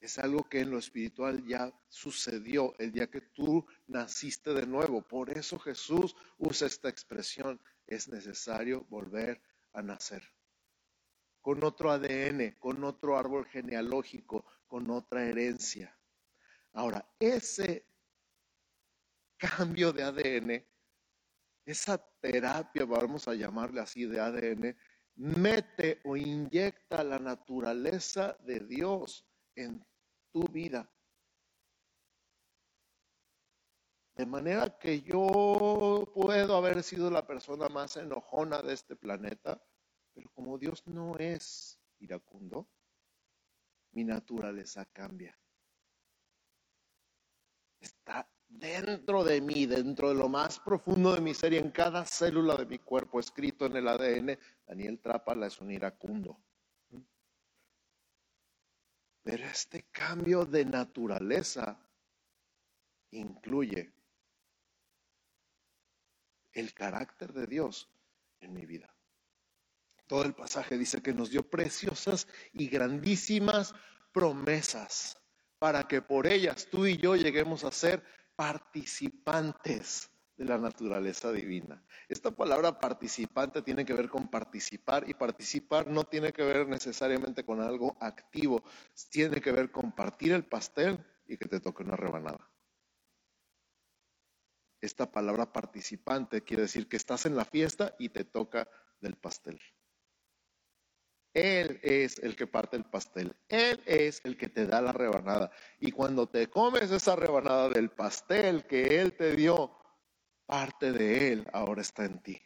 Es 0.00 0.18
algo 0.18 0.48
que 0.48 0.60
en 0.60 0.70
lo 0.70 0.78
espiritual 0.78 1.44
ya 1.46 1.70
sucedió 1.88 2.74
el 2.78 2.90
día 2.90 3.10
que 3.10 3.20
tú 3.20 3.66
naciste 3.88 4.54
de 4.54 4.66
nuevo. 4.66 5.02
Por 5.02 5.28
eso 5.30 5.58
Jesús 5.58 6.16
usa 6.38 6.66
esta 6.66 6.88
expresión. 6.88 7.60
Es 7.86 8.08
necesario 8.08 8.86
volver 8.88 9.42
a 9.74 9.82
nacer. 9.82 10.22
Con 11.42 11.62
otro 11.64 11.90
ADN, 11.90 12.56
con 12.58 12.82
otro 12.84 13.18
árbol 13.18 13.44
genealógico, 13.46 14.46
con 14.66 14.90
otra 14.90 15.26
herencia. 15.26 15.94
Ahora, 16.72 17.06
ese 17.20 17.86
cambio 19.36 19.92
de 19.92 20.02
ADN, 20.04 20.71
esa 21.64 21.98
terapia, 22.20 22.84
vamos 22.84 23.28
a 23.28 23.34
llamarle 23.34 23.80
así, 23.80 24.06
de 24.06 24.20
ADN, 24.20 24.76
mete 25.14 26.00
o 26.04 26.16
inyecta 26.16 27.04
la 27.04 27.18
naturaleza 27.18 28.36
de 28.40 28.60
Dios 28.60 29.26
en 29.54 29.84
tu 30.32 30.44
vida. 30.48 30.90
De 34.14 34.26
manera 34.26 34.78
que 34.78 35.00
yo 35.00 36.10
puedo 36.14 36.56
haber 36.56 36.82
sido 36.82 37.10
la 37.10 37.26
persona 37.26 37.68
más 37.68 37.96
enojona 37.96 38.60
de 38.60 38.74
este 38.74 38.94
planeta, 38.94 39.62
pero 40.12 40.30
como 40.32 40.58
Dios 40.58 40.86
no 40.86 41.16
es 41.18 41.80
iracundo, 41.98 42.68
mi 43.92 44.04
naturaleza 44.04 44.84
cambia. 44.86 45.38
Está 47.80 48.28
dentro 48.58 49.24
de 49.24 49.40
mí, 49.40 49.66
dentro 49.66 50.08
de 50.10 50.14
lo 50.14 50.28
más 50.28 50.60
profundo 50.60 51.14
de 51.14 51.20
mi 51.20 51.34
ser 51.34 51.52
y 51.52 51.58
en 51.58 51.70
cada 51.70 52.04
célula 52.04 52.56
de 52.56 52.66
mi 52.66 52.78
cuerpo, 52.78 53.20
escrito 53.20 53.66
en 53.66 53.76
el 53.76 53.88
ADN, 53.88 54.38
Daniel 54.66 55.00
Trápala 55.00 55.46
es 55.46 55.60
un 55.60 55.70
iracundo. 55.70 56.38
Pero 59.22 59.44
este 59.46 59.84
cambio 59.92 60.44
de 60.44 60.64
naturaleza 60.64 61.78
incluye 63.12 63.92
el 66.52 66.74
carácter 66.74 67.32
de 67.32 67.46
Dios 67.46 67.88
en 68.40 68.52
mi 68.52 68.66
vida. 68.66 68.92
Todo 70.06 70.24
el 70.24 70.34
pasaje 70.34 70.76
dice 70.76 71.00
que 71.00 71.14
nos 71.14 71.30
dio 71.30 71.48
preciosas 71.48 72.26
y 72.52 72.68
grandísimas 72.68 73.74
promesas 74.12 75.16
para 75.58 75.86
que 75.86 76.02
por 76.02 76.26
ellas 76.26 76.68
tú 76.70 76.86
y 76.86 76.96
yo 76.96 77.14
lleguemos 77.14 77.64
a 77.64 77.70
ser 77.70 78.02
participantes 78.42 80.10
de 80.36 80.44
la 80.44 80.58
naturaleza 80.58 81.30
divina. 81.30 81.80
Esta 82.08 82.32
palabra 82.32 82.80
participante 82.80 83.62
tiene 83.62 83.84
que 83.84 83.94
ver 83.94 84.08
con 84.08 84.26
participar 84.28 85.08
y 85.08 85.14
participar 85.14 85.86
no 85.86 86.02
tiene 86.02 86.32
que 86.32 86.42
ver 86.42 86.66
necesariamente 86.66 87.44
con 87.44 87.60
algo 87.60 87.96
activo, 88.00 88.64
tiene 89.10 89.40
que 89.40 89.52
ver 89.52 89.70
con 89.70 89.92
partir 89.92 90.32
el 90.32 90.44
pastel 90.44 90.98
y 91.24 91.36
que 91.36 91.48
te 91.48 91.60
toque 91.60 91.84
una 91.84 91.94
rebanada. 91.94 92.50
Esta 94.80 95.12
palabra 95.12 95.52
participante 95.52 96.42
quiere 96.42 96.62
decir 96.62 96.88
que 96.88 96.96
estás 96.96 97.26
en 97.26 97.36
la 97.36 97.44
fiesta 97.44 97.94
y 97.96 98.08
te 98.08 98.24
toca 98.24 98.68
del 99.00 99.14
pastel. 99.14 99.60
Él 101.34 101.80
es 101.82 102.18
el 102.18 102.36
que 102.36 102.46
parte 102.46 102.76
el 102.76 102.84
pastel. 102.84 103.34
Él 103.48 103.82
es 103.86 104.20
el 104.24 104.36
que 104.36 104.48
te 104.48 104.66
da 104.66 104.82
la 104.82 104.92
rebanada. 104.92 105.50
Y 105.78 105.90
cuando 105.90 106.28
te 106.28 106.48
comes 106.48 106.90
esa 106.90 107.16
rebanada 107.16 107.70
del 107.70 107.90
pastel 107.90 108.66
que 108.66 109.00
Él 109.00 109.16
te 109.16 109.34
dio, 109.34 109.76
parte 110.44 110.92
de 110.92 111.32
Él 111.32 111.48
ahora 111.52 111.80
está 111.80 112.04
en 112.04 112.22
ti. 112.22 112.40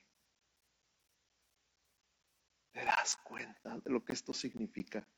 ¿Te 2.73 2.85
das 2.85 3.17
cuenta 3.25 3.79
de 3.79 3.91
lo 3.91 4.05
que 4.05 4.13
esto 4.13 4.33
significa? 4.33 5.09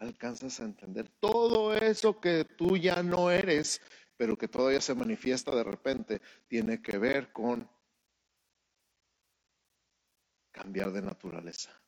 Alcanzas 0.00 0.60
a 0.60 0.64
entender 0.64 1.08
todo 1.20 1.74
eso 1.74 2.20
que 2.20 2.44
tú 2.44 2.76
ya 2.76 3.02
no 3.02 3.30
eres, 3.30 3.80
pero 4.16 4.36
que 4.36 4.48
todavía 4.48 4.80
se 4.80 4.94
manifiesta 4.94 5.54
de 5.54 5.64
repente, 5.64 6.20
tiene 6.48 6.80
que 6.80 6.98
ver 6.98 7.32
con 7.32 7.70
cambiar 10.50 10.90
de 10.90 11.02
naturaleza 11.02 11.78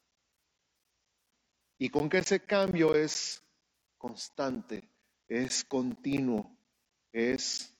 y 1.80 1.88
con 1.88 2.10
que 2.10 2.18
ese 2.18 2.44
cambio 2.44 2.94
es 2.94 3.42
constante, 3.96 4.86
es 5.26 5.64
continuo, 5.64 6.54
es 7.10 7.74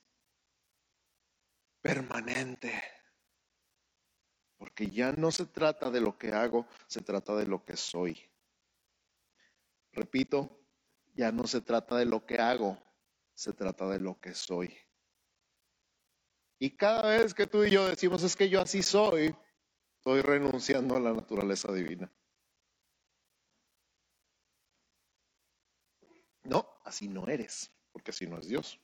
permanente. 1.83 2.73
Porque 4.57 4.87
ya 4.87 5.13
no 5.13 5.31
se 5.31 5.45
trata 5.45 5.91
de 5.91 6.01
lo 6.01 6.17
que 6.17 6.33
hago, 6.33 6.67
se 6.87 7.03
trata 7.03 7.37
de 7.37 7.47
lo 7.47 7.63
que 7.63 7.77
soy. 7.77 8.19
Repito, 9.93 10.65
ya 11.13 11.31
no 11.31 11.47
se 11.47 11.61
trata 11.61 11.99
de 11.99 12.07
lo 12.07 12.25
que 12.25 12.39
hago, 12.39 12.83
se 13.35 13.53
trata 13.53 13.87
de 13.87 14.01
lo 14.01 14.19
que 14.19 14.33
soy. 14.35 14.75
Y 16.59 16.75
cada 16.75 17.19
vez 17.19 17.35
que 17.35 17.47
tú 17.47 17.65
y 17.65 17.71
yo 17.71 17.87
decimos 17.87 18.23
es 18.23 18.35
que 18.35 18.49
yo 18.49 18.63
así 18.63 18.83
soy, 18.83 19.37
estoy 19.99 20.23
renunciando 20.23 20.97
a 20.97 21.01
la 21.01 21.13
naturaleza 21.13 21.71
divina. 21.71 22.11
No, 26.45 26.67
así 26.85 27.09
no 27.09 27.29
eres, 27.29 27.71
porque 27.93 28.11
así 28.11 28.27
no 28.27 28.39
es 28.39 28.49
Dios. 28.49 28.81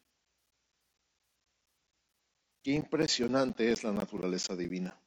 Qué 2.63 2.73
impresionante 2.73 3.71
es 3.71 3.85
la 3.85 3.93
naturaleza 3.93 4.57
divina. 4.57 5.01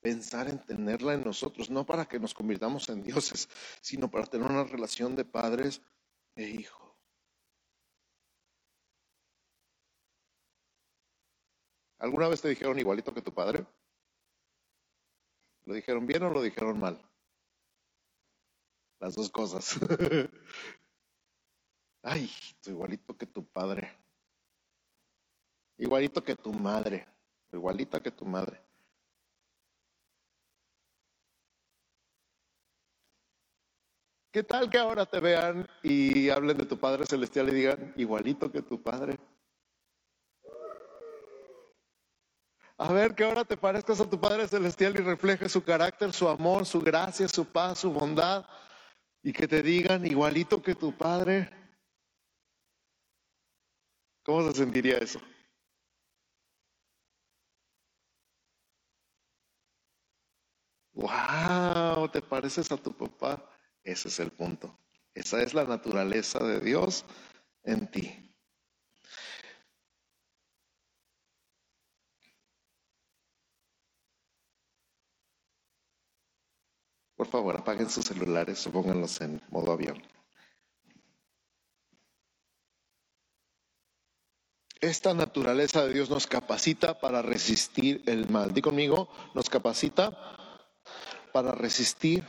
Pensar 0.00 0.48
en 0.48 0.64
tenerla 0.64 1.14
en 1.14 1.24
nosotros, 1.24 1.68
no 1.68 1.84
para 1.84 2.06
que 2.06 2.20
nos 2.20 2.32
convirtamos 2.32 2.88
en 2.88 3.02
dioses, 3.02 3.48
sino 3.80 4.10
para 4.10 4.26
tener 4.26 4.48
una 4.48 4.64
relación 4.64 5.16
de 5.16 5.24
padres 5.24 5.82
e 6.36 6.44
hijos. 6.48 6.86
¿Alguna 11.98 12.28
vez 12.28 12.40
te 12.40 12.48
dijeron 12.48 12.78
igualito 12.78 13.12
que 13.12 13.22
tu 13.22 13.32
padre? 13.32 13.66
¿Lo 15.64 15.74
dijeron 15.74 16.06
bien 16.06 16.22
o 16.22 16.30
lo 16.30 16.42
dijeron 16.42 16.78
mal? 16.78 17.02
Las 19.00 19.14
dos 19.16 19.30
cosas. 19.30 19.76
Ay, 22.08 22.30
igualito 22.66 23.16
que 23.16 23.26
tu 23.26 23.44
padre. 23.44 23.90
Igualito 25.76 26.22
que 26.22 26.36
tu 26.36 26.52
madre. 26.52 27.04
Igualita 27.52 28.00
que 28.00 28.12
tu 28.12 28.24
madre. 28.24 28.62
¿Qué 34.30 34.44
tal 34.44 34.70
que 34.70 34.78
ahora 34.78 35.04
te 35.04 35.18
vean 35.18 35.66
y 35.82 36.28
hablen 36.28 36.58
de 36.58 36.66
tu 36.66 36.78
Padre 36.78 37.06
Celestial 37.06 37.48
y 37.48 37.54
digan, 37.54 37.94
igualito 37.96 38.52
que 38.52 38.62
tu 38.62 38.80
Padre? 38.80 39.16
A 42.76 42.92
ver, 42.92 43.16
que 43.16 43.24
ahora 43.24 43.44
te 43.44 43.56
parezcas 43.56 44.00
a 44.00 44.08
tu 44.08 44.20
Padre 44.20 44.46
Celestial 44.46 44.94
y 44.94 45.02
refleje 45.02 45.48
su 45.48 45.64
carácter, 45.64 46.12
su 46.12 46.28
amor, 46.28 46.66
su 46.66 46.80
gracia, 46.80 47.26
su 47.26 47.46
paz, 47.46 47.78
su 47.80 47.90
bondad, 47.90 48.44
y 49.22 49.32
que 49.32 49.48
te 49.48 49.62
digan, 49.62 50.06
igualito 50.06 50.62
que 50.62 50.74
tu 50.76 50.96
Padre. 50.96 51.65
¿Cómo 54.26 54.42
se 54.50 54.58
sentiría 54.58 54.98
eso? 54.98 55.20
¡Wow! 60.94 62.08
¿Te 62.08 62.20
pareces 62.22 62.72
a 62.72 62.76
tu 62.76 62.92
papá? 62.92 63.48
Ese 63.84 64.08
es 64.08 64.18
el 64.18 64.32
punto. 64.32 64.80
Esa 65.14 65.40
es 65.42 65.54
la 65.54 65.62
naturaleza 65.62 66.40
de 66.40 66.58
Dios 66.58 67.04
en 67.62 67.88
ti. 67.88 68.34
Por 77.14 77.28
favor, 77.28 77.56
apaguen 77.56 77.88
sus 77.88 78.06
celulares 78.06 78.66
o 78.66 78.72
pónganlos 78.72 79.20
en 79.20 79.40
modo 79.50 79.70
avión. 79.70 80.15
Esta 84.80 85.14
naturaleza 85.14 85.86
de 85.86 85.94
Dios 85.94 86.10
nos 86.10 86.26
capacita 86.26 87.00
para 87.00 87.22
resistir 87.22 88.02
el 88.06 88.28
mal. 88.28 88.52
Di 88.52 88.60
conmigo, 88.60 89.08
nos 89.34 89.48
capacita 89.48 90.12
para 91.32 91.52
resistir 91.52 92.24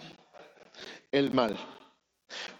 el 1.11 1.33
mal. 1.33 1.57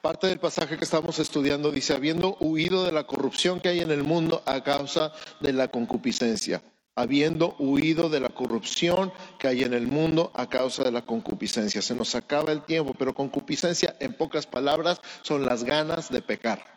Parte 0.02 0.28
del 0.28 0.39
pasaje 0.39 0.78
que 0.78 0.84
estamos 0.84 1.19
estudiando 1.19 1.71
dice, 1.71 1.93
habiendo 1.93 2.36
huido 2.39 2.84
de 2.84 2.91
la 2.91 3.06
corrupción 3.06 3.62
que 3.62 3.69
hay 3.69 3.80
en 3.80 3.91
el 3.91 4.04
mundo 4.04 4.43
a 4.45 4.62
causa 4.63 5.13
de 5.39 5.54
la 5.54 5.69
concupiscencia, 5.69 6.62
habiendo 6.95 7.56
huido 7.58 8.10
de 8.10 8.19
la 8.19 8.30
corrupción 8.30 9.13
que 9.39 9.47
hay 9.47 9.63
en 9.63 9.73
el 9.73 9.88
mundo 9.88 10.32
a 10.34 10.50
causa 10.50 10.84
de 10.84 10.91
la 10.91 11.06
concupiscencia. 11.06 11.82
Se 11.82 11.95
nos 11.95 12.13
acaba 12.15 12.52
el 12.52 12.63
tiempo, 12.63 12.93
pero 12.93 13.13
concupiscencia, 13.13 13.95
en 14.00 14.13
pocas 14.13 14.47
palabras, 14.47 15.00
son 15.21 15.45
las 15.45 15.63
ganas 15.63 16.10
de 16.10 16.21
pecar. 16.21 16.77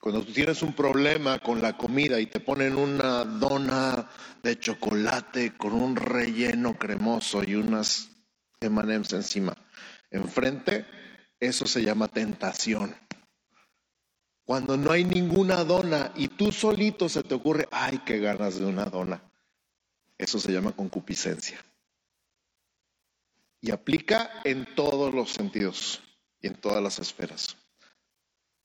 Cuando 0.00 0.22
tú 0.24 0.32
tienes 0.32 0.62
un 0.62 0.72
problema 0.72 1.38
con 1.40 1.60
la 1.60 1.76
comida 1.76 2.18
y 2.18 2.26
te 2.26 2.40
ponen 2.40 2.76
una 2.76 3.22
dona 3.22 4.08
de 4.42 4.58
chocolate 4.58 5.58
con 5.58 5.74
un 5.74 5.94
relleno 5.94 6.78
cremoso 6.78 7.44
y 7.44 7.54
unas 7.54 8.08
M&M's 8.60 9.12
encima 9.12 9.54
enfrente, 10.10 10.86
eso 11.38 11.66
se 11.66 11.82
llama 11.82 12.08
tentación. 12.08 12.96
Cuando 14.44 14.78
no 14.78 14.90
hay 14.90 15.04
ninguna 15.04 15.64
dona 15.64 16.12
y 16.16 16.28
tú 16.28 16.50
solito 16.50 17.10
se 17.10 17.22
te 17.22 17.34
ocurre, 17.34 17.68
ay, 17.70 17.98
qué 17.98 18.18
ganas 18.18 18.58
de 18.58 18.64
una 18.64 18.86
dona. 18.86 19.22
Eso 20.16 20.40
se 20.40 20.50
llama 20.50 20.72
concupiscencia. 20.72 21.62
Y 23.60 23.70
aplica 23.70 24.40
en 24.44 24.74
todos 24.74 25.12
los 25.12 25.30
sentidos 25.30 26.00
y 26.40 26.46
en 26.46 26.54
todas 26.54 26.82
las 26.82 26.98
esferas. 26.98 27.59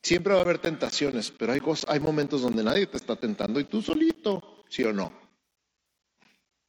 Siempre 0.06 0.34
va 0.34 0.40
a 0.42 0.44
haber 0.44 0.60
tentaciones, 0.60 1.32
pero 1.32 1.52
hay, 1.52 1.60
cosas, 1.60 1.90
hay 1.90 2.00
momentos 2.00 2.44
donde 2.44 2.64
nadie 2.64 2.86
te 2.86 2.96
está 2.96 3.16
tentando 3.16 3.60
y 3.60 3.64
tú 3.64 3.82
solito, 3.82 4.64
¿sí 4.70 4.84
o 4.84 4.94
no? 4.94 5.12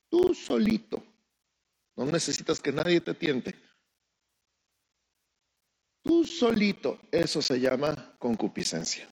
Tú 0.09 0.33
solito. 0.33 1.05
No 1.97 2.07
necesitas 2.07 2.61
que 2.61 2.73
nadie 2.73 2.99
te 3.03 3.13
tiente. 3.13 3.55
Tú 6.03 6.25
solito, 6.25 6.99
eso 7.13 7.43
se 7.43 7.61
llama 7.61 8.17
concupiscencia. 8.19 9.07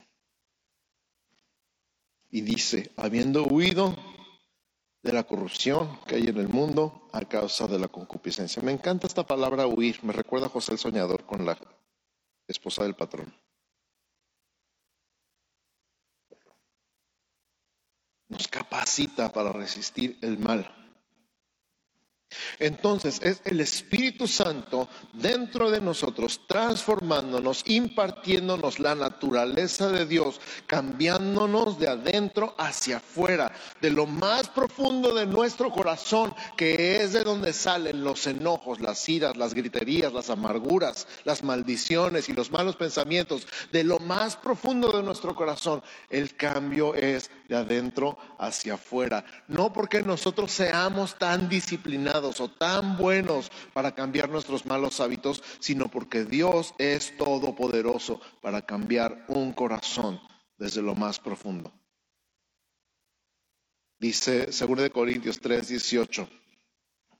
Y 2.31 2.41
dice, 2.41 2.93
habiendo 2.97 3.45
huido 3.45 3.95
de 5.03 5.13
la 5.13 5.25
corrupción 5.25 6.01
que 6.07 6.15
hay 6.15 6.29
en 6.29 6.39
el 6.39 6.49
mundo 6.49 7.11
a 7.13 7.21
causa 7.27 7.67
de 7.67 7.79
la 7.79 7.89
concupiscencia. 7.89 8.63
Me 8.63 8.73
encanta 8.73 9.07
esta 9.07 9.27
palabra 9.27 9.67
huir, 9.67 10.03
me 10.03 10.15
recuerda 10.15 10.47
a 10.47 10.49
José 10.49 10.73
el 10.73 10.79
Soñador 10.79 11.27
con 11.27 11.45
la 11.45 11.59
esposa 12.49 12.85
del 12.85 12.95
patrón. 12.95 13.44
Nos 18.35 18.49
capacita 18.49 19.33
para 19.33 19.53
resistir 19.53 20.19
el 20.21 20.39
mal. 20.39 20.69
Entonces 22.59 23.21
es 23.23 23.41
el 23.45 23.61
Espíritu 23.61 24.27
Santo 24.27 24.89
dentro 25.13 25.71
de 25.71 25.81
nosotros, 25.81 26.41
transformándonos, 26.47 27.63
impartiéndonos 27.67 28.79
la 28.79 28.95
naturaleza 28.95 29.89
de 29.91 30.07
Dios, 30.07 30.41
cambiándonos 30.67 31.79
de 31.79 31.89
adentro 31.89 32.55
hacia 32.59 32.99
afuera, 32.99 33.53
de 33.81 33.91
lo 33.91 34.07
más 34.07 34.49
profundo 34.49 35.15
de 35.15 35.27
nuestro 35.27 35.71
corazón, 35.71 36.35
que 36.57 37.03
es 37.03 37.13
de 37.13 37.25
donde 37.25 37.53
salen 37.53 38.05
los 38.05 38.27
enojos, 38.27 38.81
las 38.81 39.09
iras, 39.09 39.37
las 39.37 39.55
griterías, 39.55 40.13
las 40.13 40.31
amarguras, 40.31 41.07
las 41.25 41.43
maldiciones 41.43 42.29
y 42.29 42.33
los 42.33 42.51
malos 42.51 42.77
pensamientos, 42.77 43.47
de 43.73 43.85
lo 43.85 43.99
más 43.99 44.37
profundo 44.37 44.91
de 44.93 45.03
nuestro 45.03 45.35
corazón. 45.35 45.83
El 46.11 46.35
cambio 46.37 46.95
es 46.95 47.31
de 47.49 47.57
adentro 47.57 48.17
hacia 48.39 48.75
afuera, 48.75 49.25
no 49.49 49.73
porque 49.73 50.03
nosotros 50.03 50.53
seamos 50.53 51.19
tan 51.19 51.49
disciplinados, 51.49 52.41
o 52.41 52.49
tan 52.49 52.97
buenos 52.97 53.51
para 53.73 53.95
cambiar 53.95 54.29
nuestros 54.29 54.67
malos 54.67 55.01
hábitos, 55.01 55.43
sino 55.61 55.89
porque 55.89 56.25
Dios 56.25 56.75
es 56.79 57.17
todopoderoso 57.17 58.21
para 58.41 58.63
cambiar 58.63 59.25
un 59.29 59.53
corazón 59.53 60.21
desde 60.59 60.83
lo 60.83 60.95
más 60.95 61.19
profundo. 61.19 61.73
Dice 63.99 64.47
2 64.47 64.91
Corintios 64.91 65.41
3, 65.41 65.69
18. 65.69 66.29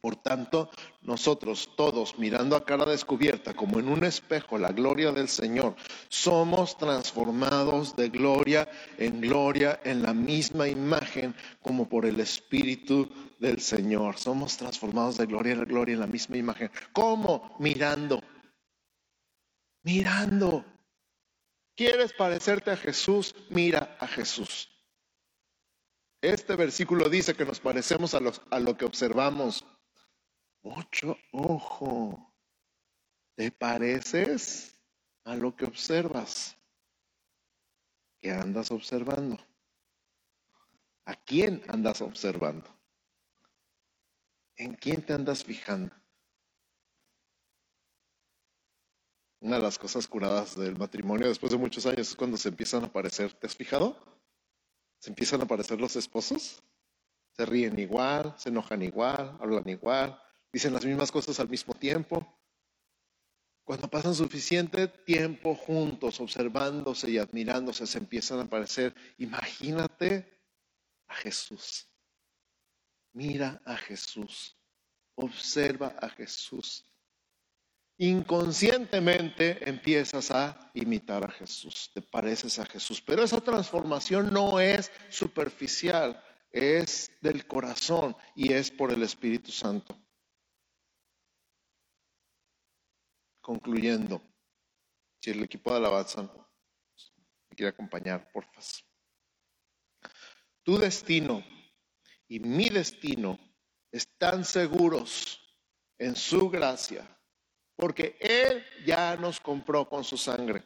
Por 0.05 0.17
tanto, 0.17 0.69
nosotros 1.01 1.71
todos, 1.79 2.19
mirando 2.19 2.57
a 2.57 2.67
cara 2.67 2.85
descubierta, 2.85 3.55
como 3.55 3.79
en 3.79 3.89
un 3.89 4.05
espejo, 4.05 4.59
la 4.59 4.71
gloria 4.71 5.13
del 5.13 5.29
Señor, 5.29 5.77
somos 6.11 6.77
transformados 6.77 7.97
de 7.97 8.11
gloria 8.11 8.69
en 8.99 9.23
gloria 9.23 9.81
en 9.83 10.03
la 10.03 10.13
misma 10.13 10.69
imagen 10.69 11.35
como 11.63 11.89
por 11.89 12.05
el 12.05 12.21
Espíritu 12.21 13.09
del 13.39 13.63
Señor. 13.63 14.19
Somos 14.19 14.59
transformados 14.59 15.17
de 15.17 15.25
gloria 15.25 15.55
en 15.55 15.65
gloria 15.65 15.95
en 15.95 16.01
la 16.01 16.07
misma 16.07 16.37
imagen. 16.37 16.71
¿Cómo? 16.93 17.57
Mirando. 17.59 18.23
Mirando. 19.85 20.67
¿Quieres 21.75 22.13
parecerte 22.13 22.73
a 22.73 22.77
Jesús? 22.77 23.35
Mira 23.49 23.97
a 23.99 24.07
Jesús. 24.07 24.69
Este 26.21 26.57
versículo 26.57 27.09
dice 27.09 27.35
que 27.35 27.47
nos 27.47 27.61
parecemos 27.61 28.15
a, 28.15 28.21
a 28.51 28.59
lo 28.59 28.77
que 28.77 28.85
observamos 28.85 29.65
mucho 30.65 31.19
ojo. 31.33 32.35
¿Te 33.37 33.51
pareces 33.53 34.77
a 35.25 35.37
lo 35.37 35.55
que 35.55 35.67
observas? 35.67 36.57
¿Qué 38.21 38.33
andas 38.33 38.71
observando? 38.71 39.39
¿A 41.05 41.15
quién 41.15 41.63
andas 41.69 42.01
observando? 42.01 42.69
¿En 44.57 44.75
quién 44.75 45.05
te 45.05 45.13
andas 45.13 45.45
fijando? 45.45 45.95
Una 49.41 49.57
de 49.57 49.63
las 49.63 49.79
cosas 49.79 50.09
curadas 50.09 50.57
del 50.57 50.79
matrimonio 50.79 51.29
después 51.29 51.53
de 51.53 51.59
muchos 51.59 51.85
años 51.85 52.09
es 52.09 52.17
cuando 52.17 52.39
se 52.39 52.49
empiezan 52.49 52.85
a 52.85 52.87
aparecer. 52.87 53.35
¿Te 53.35 53.47
has 53.47 53.55
fijado? 53.55 54.03
Se 54.99 55.11
empiezan 55.11 55.43
a 55.43 55.45
aparecer 55.45 55.79
los 55.79 55.97
esposos. 55.97 56.63
Se 57.33 57.45
ríen 57.45 57.79
igual, 57.79 58.35
se 58.39 58.49
enojan 58.49 58.81
igual, 58.81 59.37
hablan 59.41 59.69
igual, 59.69 60.19
dicen 60.55 60.73
las 60.73 60.85
mismas 60.85 61.11
cosas 61.11 61.41
al 61.41 61.49
mismo 61.49 61.75
tiempo. 61.75 62.25
Cuando 63.65 63.89
pasan 63.89 64.15
suficiente 64.15 64.87
tiempo 64.87 65.57
juntos, 65.57 66.21
observándose 66.21 67.11
y 67.11 67.19
admirándose, 67.19 67.89
se 67.89 67.99
empiezan 67.99 68.39
a 68.39 68.43
aparecer. 68.43 68.95
Imagínate 69.19 70.41
a 71.09 71.15
Jesús. 71.17 71.89
Mira 73.13 73.61
a 73.65 73.77
Jesús. 73.77 74.57
Observa 75.17 75.97
a 76.01 76.09
Jesús. 76.09 76.89
Inconscientemente 77.99 79.69
empiezas 79.69 80.31
a 80.31 80.71
imitar 80.75 81.25
a 81.25 81.31
Jesús, 81.31 81.91
te 81.95 82.03
pareces 82.03 82.59
a 82.59 82.67
Jesús. 82.67 83.01
Pero 83.01 83.23
esa 83.23 83.41
transformación 83.41 84.33
no 84.33 84.61
es 84.61 84.91
superficial, 85.11 86.21
es 86.53 87.11
del 87.21 87.47
corazón 87.47 88.17
y 88.35 88.53
es 88.53 88.71
por 88.71 88.93
el 88.93 89.03
Espíritu 89.03 89.53
Santo. 89.53 89.97
Concluyendo, 93.45 94.23
si 95.21 95.31
el 95.31 95.43
equipo 95.43 95.71
de 95.71 95.77
alabanza 95.77 96.23
me 96.23 97.55
quiere 97.55 97.69
acompañar, 97.69 98.27
porfa. 98.33 98.63
Tu 100.63 100.79
destino 100.79 101.45
y 102.27 102.41
mi 102.41 102.71
destino 102.71 103.39
están 103.93 104.47
seguros 104.47 105.39
en 105.99 106.17
su 106.17 106.49
gracia, 106.49 107.07
porque 107.77 108.17
Él 108.19 108.65
ya 108.87 109.15
nos 109.17 109.41
compró 109.41 109.87
con 109.91 110.05
su 110.05 110.17
sangre. 110.17 110.65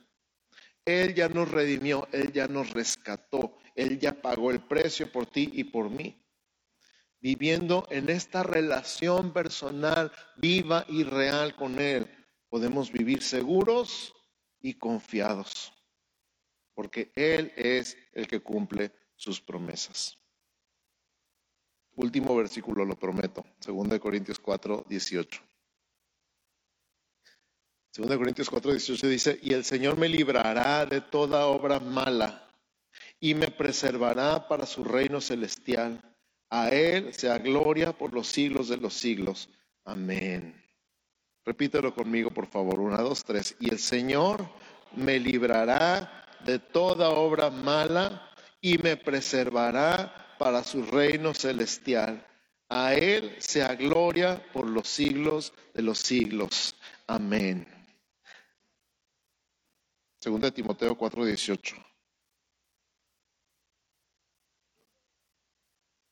Él 0.85 1.15
ya 1.17 1.29
nos 1.29 1.51
redimió, 1.51 2.07
Él 2.13 2.33
ya 2.33 2.47
nos 2.47 2.71
rescató, 2.71 3.59
Él 3.75 3.99
ya 3.99 4.23
pagó 4.23 4.53
el 4.53 4.61
precio 4.61 5.11
por 5.11 5.27
ti 5.27 5.51
y 5.53 5.65
por 5.65 5.91
mí. 5.91 6.25
Viviendo 7.21 7.89
en 7.91 8.09
esta 8.09 8.45
relación 8.45 9.33
personal 9.33 10.13
viva 10.37 10.85
y 10.89 11.03
real 11.03 11.57
con 11.57 11.81
Él, 11.81 12.18
podemos 12.49 12.91
vivir 12.93 13.23
seguros 13.23 14.15
y 14.61 14.75
confiados, 14.75 15.73
porque 16.75 17.13
Él 17.15 17.53
es 17.57 17.97
el 18.13 18.27
que 18.27 18.41
cumple 18.41 18.93
sus 19.15 19.41
promesas. 19.41 20.19
Último 21.95 22.37
versículo, 22.37 22.85
lo 22.85 22.97
prometo, 22.97 23.45
2 23.67 23.99
Corintios 23.99 24.39
4, 24.39 24.85
18. 24.89 25.43
2 27.97 28.17
Corintios 28.17 28.49
4, 28.49 28.71
18 28.71 29.09
dice, 29.09 29.39
y 29.43 29.53
el 29.53 29.65
Señor 29.65 29.99
me 29.99 30.09
librará 30.09 30.87
de 30.87 31.01
toda 31.01 31.47
obra 31.47 31.81
mala 31.81 32.49
y 33.19 33.35
me 33.35 33.49
preservará 33.49 34.47
para 34.47 34.67
su 34.67 34.85
reino 34.85 35.21
celestial. 35.21 36.01
A 36.51 36.69
Él 36.69 37.13
sea 37.13 37.39
gloria 37.39 37.93
por 37.93 38.15
los 38.15 38.29
siglos 38.29 38.69
de 38.69 38.77
los 38.77 38.95
siglos. 38.95 39.49
Amén. 39.85 40.68
Repítelo 41.49 41.95
conmigo, 41.95 42.31
por 42.31 42.47
favor. 42.47 42.79
Una, 42.79 42.99
dos, 42.99 43.25
tres. 43.25 43.57
Y 43.59 43.71
el 43.71 43.79
Señor 43.79 44.47
me 44.95 45.19
librará 45.19 46.27
de 46.45 46.59
toda 46.59 47.09
obra 47.09 47.49
mala 47.49 48.31
y 48.61 48.77
me 48.77 48.99
preservará 48.99 50.37
para 50.39 50.63
su 50.63 50.83
reino 50.83 51.33
celestial. 51.33 52.23
A 52.69 52.93
Él 52.93 53.35
sea 53.39 53.75
gloria 53.77 54.45
por 54.53 54.69
los 54.69 54.89
siglos 54.89 55.55
de 55.73 55.81
los 55.81 56.01
siglos. 56.01 56.75
Amén. 57.07 57.67
Segunda 60.21 60.49
de 60.49 60.53
Timoteo 60.53 60.99
4:18. 60.99 61.83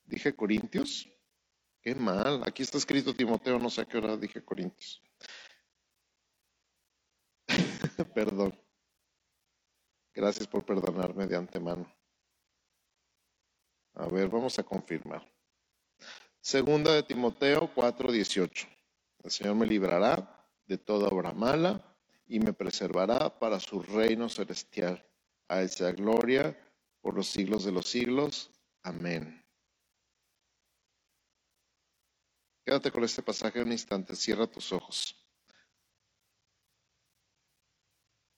¿Dije 0.06 0.34
Corintios? 0.34 1.06
Qué 1.82 1.94
mal. 1.94 2.42
Aquí 2.46 2.62
está 2.62 2.78
escrito 2.78 3.14
Timoteo, 3.14 3.58
no 3.58 3.68
sé 3.68 3.82
a 3.82 3.84
qué 3.84 3.98
hora 3.98 4.16
dije 4.16 4.42
Corintios. 4.42 5.02
Perdón. 8.14 8.58
Gracias 10.14 10.46
por 10.46 10.64
perdonarme 10.64 11.26
de 11.26 11.36
antemano. 11.36 11.92
A 13.94 14.06
ver, 14.06 14.28
vamos 14.28 14.58
a 14.58 14.62
confirmar. 14.62 15.26
Segunda 16.40 16.94
de 16.94 17.02
Timoteo 17.02 17.70
4:18. 17.74 18.68
El 19.24 19.30
Señor 19.30 19.56
me 19.56 19.66
librará 19.66 20.48
de 20.66 20.78
toda 20.78 21.08
obra 21.08 21.32
mala 21.32 21.96
y 22.26 22.38
me 22.38 22.52
preservará 22.52 23.38
para 23.38 23.60
su 23.60 23.82
reino 23.82 24.28
celestial. 24.28 25.04
A 25.48 25.62
esa 25.62 25.92
gloria 25.92 26.56
por 27.00 27.14
los 27.14 27.28
siglos 27.28 27.64
de 27.64 27.72
los 27.72 27.86
siglos. 27.86 28.50
Amén. 28.82 29.44
Quédate 32.64 32.90
con 32.90 33.04
este 33.04 33.22
pasaje 33.22 33.62
un 33.62 33.70
instante, 33.70 34.16
cierra 34.16 34.46
tus 34.46 34.72
ojos. 34.72 35.25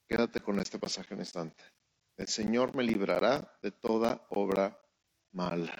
Quédate 0.08 0.40
con 0.40 0.58
este 0.58 0.78
pasaje 0.78 1.12
un 1.12 1.20
instante. 1.20 1.62
El 2.16 2.28
Señor 2.28 2.74
me 2.74 2.82
librará 2.82 3.56
de 3.62 3.70
toda 3.70 4.26
obra 4.30 4.80
mala. 5.32 5.76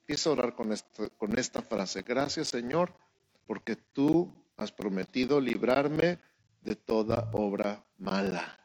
Empieza 0.00 0.30
orar 0.30 0.54
con, 0.54 0.74
con 1.18 1.38
esta 1.38 1.62
frase. 1.62 2.02
Gracias 2.02 2.48
Señor, 2.48 2.96
porque 3.46 3.76
tú 3.76 4.34
has 4.56 4.72
prometido 4.72 5.40
librarme 5.40 6.18
de 6.62 6.74
toda 6.74 7.30
obra 7.32 7.84
mala. 7.98 8.58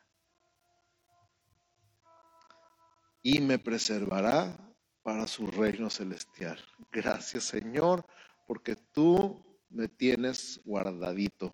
Y 3.22 3.40
me 3.42 3.60
preservará 3.60 4.58
para 5.04 5.28
su 5.28 5.48
reino 5.48 5.90
celestial. 5.90 6.58
Gracias 6.92 7.44
Señor, 7.44 8.06
porque 8.48 8.76
tú 8.76 9.46
me 9.70 9.90
tienes 9.90 10.62
guardadito 10.64 11.54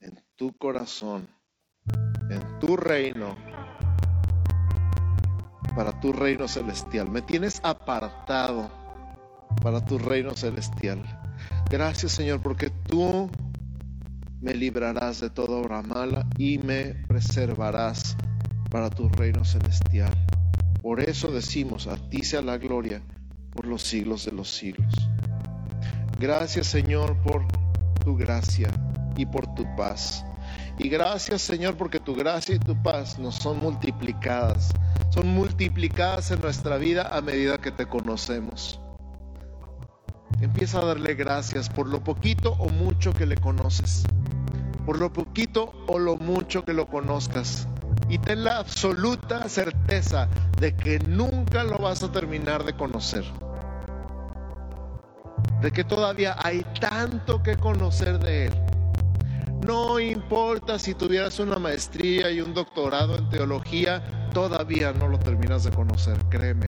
en 0.00 0.22
tu 0.34 0.56
corazón, 0.56 1.28
en 2.30 2.58
tu 2.58 2.76
reino, 2.76 3.36
para 5.74 5.98
tu 6.00 6.12
reino 6.12 6.48
celestial. 6.48 7.10
Me 7.10 7.22
tienes 7.22 7.60
apartado 7.62 8.70
para 9.62 9.84
tu 9.84 9.98
reino 9.98 10.34
celestial. 10.34 11.02
Gracias 11.70 12.12
Señor, 12.12 12.40
porque 12.40 12.70
tú 12.70 13.30
me 14.40 14.54
librarás 14.54 15.20
de 15.20 15.30
toda 15.30 15.56
obra 15.56 15.82
mala 15.82 16.26
y 16.38 16.58
me 16.58 16.94
preservarás 17.08 18.16
para 18.70 18.90
tu 18.90 19.08
reino 19.08 19.44
celestial. 19.44 20.12
Por 20.82 21.00
eso 21.00 21.32
decimos, 21.32 21.86
a 21.86 21.96
ti 21.96 22.22
sea 22.22 22.42
la 22.42 22.58
gloria 22.58 23.02
por 23.52 23.66
los 23.66 23.82
siglos 23.82 24.24
de 24.24 24.32
los 24.32 24.48
siglos. 24.48 24.94
Gracias 26.20 26.68
Señor 26.68 27.20
por 27.22 27.46
tu 28.04 28.16
gracia 28.16 28.70
y 29.16 29.26
por 29.26 29.52
tu 29.54 29.64
paz. 29.76 30.24
Y 30.78 30.88
gracias 30.88 31.42
Señor 31.42 31.76
porque 31.76 32.00
tu 32.00 32.14
gracia 32.14 32.54
y 32.54 32.58
tu 32.58 32.80
paz 32.82 33.18
nos 33.18 33.36
son 33.36 33.58
multiplicadas. 33.60 34.70
Son 35.10 35.26
multiplicadas 35.28 36.30
en 36.30 36.40
nuestra 36.42 36.76
vida 36.76 37.08
a 37.10 37.20
medida 37.22 37.58
que 37.58 37.70
te 37.70 37.86
conocemos. 37.86 38.80
Empieza 40.40 40.80
a 40.80 40.84
darle 40.84 41.14
gracias 41.14 41.68
por 41.70 41.88
lo 41.88 42.04
poquito 42.04 42.52
o 42.58 42.68
mucho 42.68 43.12
que 43.14 43.24
le 43.24 43.36
conoces. 43.36 44.04
Por 44.84 44.98
lo 44.98 45.12
poquito 45.12 45.72
o 45.86 45.98
lo 45.98 46.16
mucho 46.16 46.64
que 46.64 46.74
lo 46.74 46.86
conozcas. 46.86 47.66
Y 48.08 48.18
ten 48.18 48.44
la 48.44 48.58
absoluta 48.58 49.48
certeza 49.48 50.28
de 50.60 50.76
que 50.76 50.98
nunca 51.00 51.64
lo 51.64 51.78
vas 51.78 52.02
a 52.02 52.12
terminar 52.12 52.64
de 52.64 52.74
conocer. 52.74 53.24
De 55.62 55.72
que 55.72 55.84
todavía 55.84 56.36
hay 56.42 56.64
tanto 56.80 57.42
que 57.42 57.56
conocer 57.56 58.18
de 58.18 58.46
Él. 58.46 58.65
No 59.64 59.98
importa 59.98 60.78
si 60.78 60.94
tuvieras 60.94 61.38
una 61.38 61.58
maestría 61.58 62.30
y 62.30 62.40
un 62.40 62.54
doctorado 62.54 63.16
en 63.16 63.28
teología, 63.28 64.28
todavía 64.32 64.92
no 64.92 65.08
lo 65.08 65.18
terminas 65.18 65.64
de 65.64 65.70
conocer, 65.70 66.18
créeme. 66.28 66.66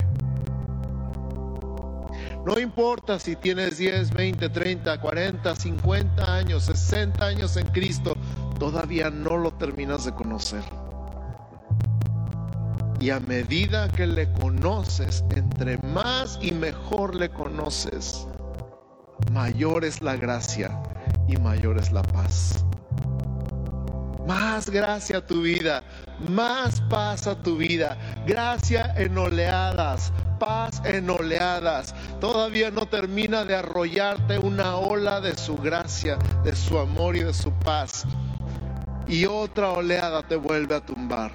No 2.45 2.59
importa 2.59 3.19
si 3.19 3.37
tienes 3.37 3.77
10, 3.77 4.13
20, 4.13 4.49
30, 4.49 5.01
40, 5.01 5.55
50 5.55 6.35
años, 6.35 6.65
60 6.65 7.27
años 7.27 7.57
en 7.57 7.67
Cristo, 7.69 8.17
todavía 8.59 9.11
no 9.11 9.37
lo 9.37 9.51
terminas 9.53 10.07
de 10.07 10.15
conocer. 10.15 10.63
Y 13.01 13.11
a 13.11 13.21
medida 13.21 13.89
que 13.89 14.07
le 14.07 14.33
conoces, 14.33 15.25
entre 15.37 15.79
más 15.79 16.39
y 16.41 16.53
mejor 16.53 17.15
le 17.15 17.29
conoces, 17.29 18.27
mayor 19.31 19.85
es 19.85 20.01
la 20.01 20.17
gracia 20.17 20.83
y 21.29 21.37
mayor 21.37 21.79
es 21.79 21.93
la 21.93 22.03
paz. 22.03 22.65
Más 24.29 24.69
gracia 24.69 25.17
a 25.17 25.21
tu 25.27 25.41
vida, 25.41 25.83
más 26.29 26.83
paz 26.83 27.27
a 27.27 27.35
tu 27.35 27.57
vida, 27.57 27.97
gracia 28.27 28.93
en 28.99 29.17
oleadas, 29.17 30.13
paz 30.39 30.83
en 30.85 31.09
oleadas. 31.09 31.95
Todavía 32.21 32.71
no 32.71 32.85
termina 32.85 33.47
de 33.47 33.57
arrollarte 33.57 34.39
una 34.39 34.77
ola 34.77 35.23
de 35.23 35.35
su 35.35 35.57
gracia, 35.57 36.19
de 36.45 36.55
su 36.55 36.79
amor 36.79 37.17
y 37.17 37.21
de 37.21 37.33
su 37.33 37.51
paz. 37.61 38.05
Y 39.07 39.25
otra 39.25 39.71
oleada 39.71 40.23
te 40.23 40.37
vuelve 40.37 40.75
a 40.75 40.85
tumbar. 40.85 41.33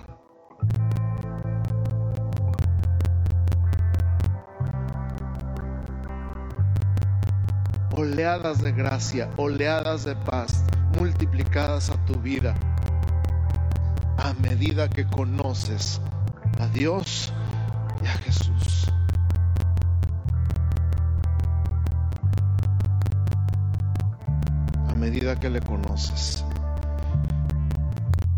Oleadas 7.97 8.61
de 8.61 8.71
gracia, 8.71 9.31
oleadas 9.37 10.03
de 10.03 10.15
paz 10.15 10.63
multiplicadas 10.99 11.89
a 11.89 11.95
tu 12.05 12.13
vida 12.19 12.53
a 14.23 14.33
medida 14.35 14.89
que 14.89 15.05
conoces 15.05 15.99
a 16.57 16.67
Dios 16.67 17.33
y 18.01 18.07
a 18.07 18.11
Jesús. 18.11 18.87
A 24.87 24.95
medida 24.95 25.37
que 25.37 25.49
le 25.49 25.59
conoces 25.59 26.45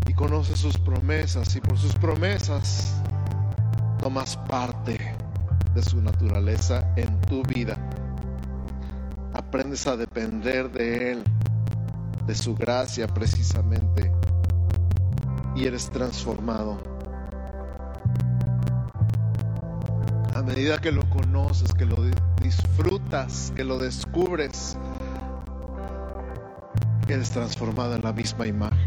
y 0.08 0.12
conoces 0.12 0.58
sus 0.58 0.76
promesas 0.76 1.54
y 1.54 1.60
por 1.60 1.78
sus 1.78 1.94
promesas 1.94 3.00
tomas 4.02 4.36
parte 4.36 5.14
de 5.72 5.82
su 5.82 6.02
naturaleza 6.02 6.84
en 6.96 7.20
tu 7.22 7.44
vida. 7.44 7.76
Aprendes 9.34 9.86
a 9.86 9.96
depender 9.96 10.68
de 10.72 11.12
Él, 11.12 11.24
de 12.26 12.34
su 12.34 12.56
gracia 12.56 13.06
precisamente, 13.06 14.10
y 15.56 15.66
eres 15.66 15.90
transformado 15.90 16.78
a 20.34 20.42
medida 20.42 20.78
que 20.78 20.92
lo 20.92 21.08
conoces, 21.08 21.72
que 21.72 21.86
lo 21.86 21.96
disfrutas, 22.42 23.54
que 23.56 23.64
lo 23.64 23.78
descubres, 23.78 24.76
eres 27.08 27.30
transformado 27.30 27.94
en 27.94 28.02
la 28.02 28.12
misma 28.12 28.46
imagen. 28.46 28.86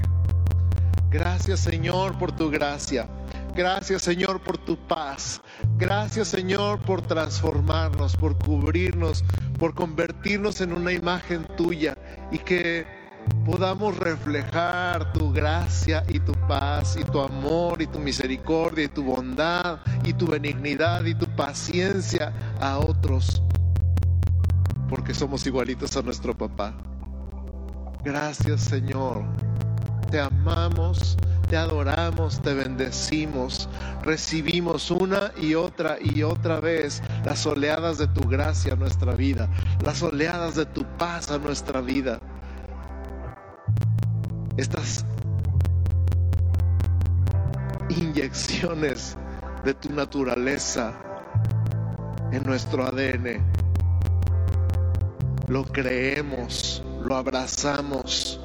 Gracias 1.09 1.61
Señor 1.61 2.19
por 2.19 2.31
tu 2.31 2.51
gracia. 2.51 3.09
Gracias 3.55 4.03
Señor 4.03 4.41
por 4.43 4.59
tu 4.59 4.77
paz. 4.77 5.41
Gracias 5.79 6.27
Señor 6.27 6.79
por 6.81 7.01
transformarnos, 7.01 8.15
por 8.15 8.37
cubrirnos, 8.37 9.23
por 9.57 9.73
convertirnos 9.73 10.61
en 10.61 10.71
una 10.71 10.91
imagen 10.91 11.47
tuya 11.57 11.97
y 12.31 12.37
que 12.37 12.98
podamos 13.45 13.97
reflejar 13.97 15.11
tu 15.11 15.31
gracia 15.31 16.03
y 16.07 16.19
tu 16.19 16.33
paz 16.47 16.97
y 16.99 17.03
tu 17.03 17.19
amor 17.19 17.81
y 17.81 17.87
tu 17.87 17.99
misericordia 17.99 18.85
y 18.85 18.87
tu 18.89 19.03
bondad 19.03 19.79
y 20.03 20.13
tu 20.13 20.27
benignidad 20.27 21.03
y 21.05 21.15
tu 21.15 21.25
paciencia 21.35 22.31
a 22.59 22.77
otros, 22.77 23.41
porque 24.87 25.13
somos 25.13 25.45
igualitos 25.47 25.97
a 25.97 26.01
nuestro 26.01 26.37
papá. 26.37 26.75
Gracias 28.03 28.61
Señor, 28.61 29.23
te 30.11 30.19
amamos, 30.19 31.17
te 31.49 31.57
adoramos, 31.57 32.39
te 32.41 32.53
bendecimos, 32.53 33.67
recibimos 34.03 34.91
una 34.91 35.31
y 35.41 35.55
otra 35.55 35.97
y 35.99 36.21
otra 36.21 36.59
vez 36.59 37.01
las 37.25 37.45
oleadas 37.47 37.97
de 37.97 38.07
tu 38.07 38.21
gracia 38.29 38.73
a 38.73 38.75
nuestra 38.75 39.13
vida, 39.13 39.49
las 39.83 40.03
oleadas 40.03 40.55
de 40.55 40.67
tu 40.67 40.83
paz 40.97 41.31
a 41.31 41.39
nuestra 41.39 41.81
vida 41.81 42.19
estas 44.59 45.05
inyecciones 47.87 49.17
de 49.63 49.73
tu 49.73 49.89
naturaleza 49.93 50.93
en 52.33 52.43
nuestro 52.43 52.85
ADN. 52.85 53.41
Lo 55.47 55.63
creemos, 55.63 56.83
lo 57.01 57.15
abrazamos, 57.15 58.39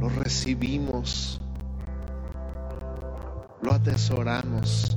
lo 0.00 0.08
recibimos, 0.08 1.38
lo 3.60 3.72
atesoramos. 3.74 4.96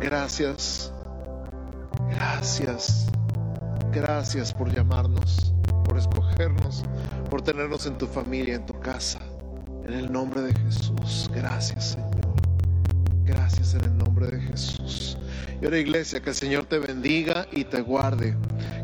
Gracias 0.00 0.92
Gracias, 2.10 3.06
gracias 3.92 4.52
por 4.52 4.72
llamarnos, 4.74 5.54
por 5.84 5.98
escogernos, 5.98 6.84
por 7.30 7.42
tenernos 7.42 7.86
en 7.86 7.98
tu 7.98 8.06
familia, 8.06 8.56
en 8.56 8.66
tu 8.66 8.78
casa. 8.80 9.20
En 9.84 9.94
el 9.94 10.12
nombre 10.12 10.42
de 10.42 10.54
Jesús, 10.54 11.30
gracias 11.34 11.92
Señor. 11.92 12.18
Gracias 13.24 13.74
en 13.74 13.84
el 13.84 13.98
nombre 13.98 14.26
de 14.28 14.40
Jesús. 14.40 15.18
Y 15.60 15.64
ahora 15.64 15.78
iglesia, 15.78 16.20
que 16.20 16.30
el 16.30 16.36
Señor 16.36 16.64
te 16.66 16.78
bendiga 16.78 17.46
y 17.52 17.64
te 17.64 17.82
guarde. 17.82 18.36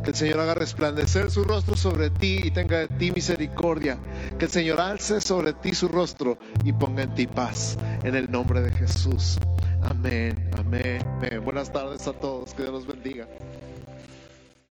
Que 0.02 0.10
el 0.10 0.16
Señor 0.16 0.40
haga 0.40 0.54
resplandecer 0.54 1.30
su 1.30 1.44
rostro 1.44 1.76
sobre 1.76 2.10
ti 2.10 2.40
y 2.44 2.50
tenga 2.50 2.80
de 2.80 2.88
ti 2.88 3.10
misericordia. 3.10 3.98
Que 4.38 4.46
el 4.46 4.50
Señor 4.50 4.80
alce 4.80 5.20
sobre 5.20 5.54
ti 5.54 5.74
su 5.74 5.88
rostro 5.88 6.36
y 6.64 6.72
ponga 6.72 7.04
en 7.04 7.14
ti 7.14 7.26
paz. 7.26 7.78
En 8.02 8.14
el 8.16 8.30
nombre 8.30 8.60
de 8.60 8.72
Jesús. 8.72 9.38
Amén, 9.84 10.34
amén, 10.58 11.00
amén. 11.06 11.44
Buenas 11.44 11.70
tardes 11.70 12.06
a 12.08 12.12
todos, 12.14 12.54
que 12.54 12.62
Dios 12.62 12.72
los 12.72 12.86
bendiga. 12.86 13.26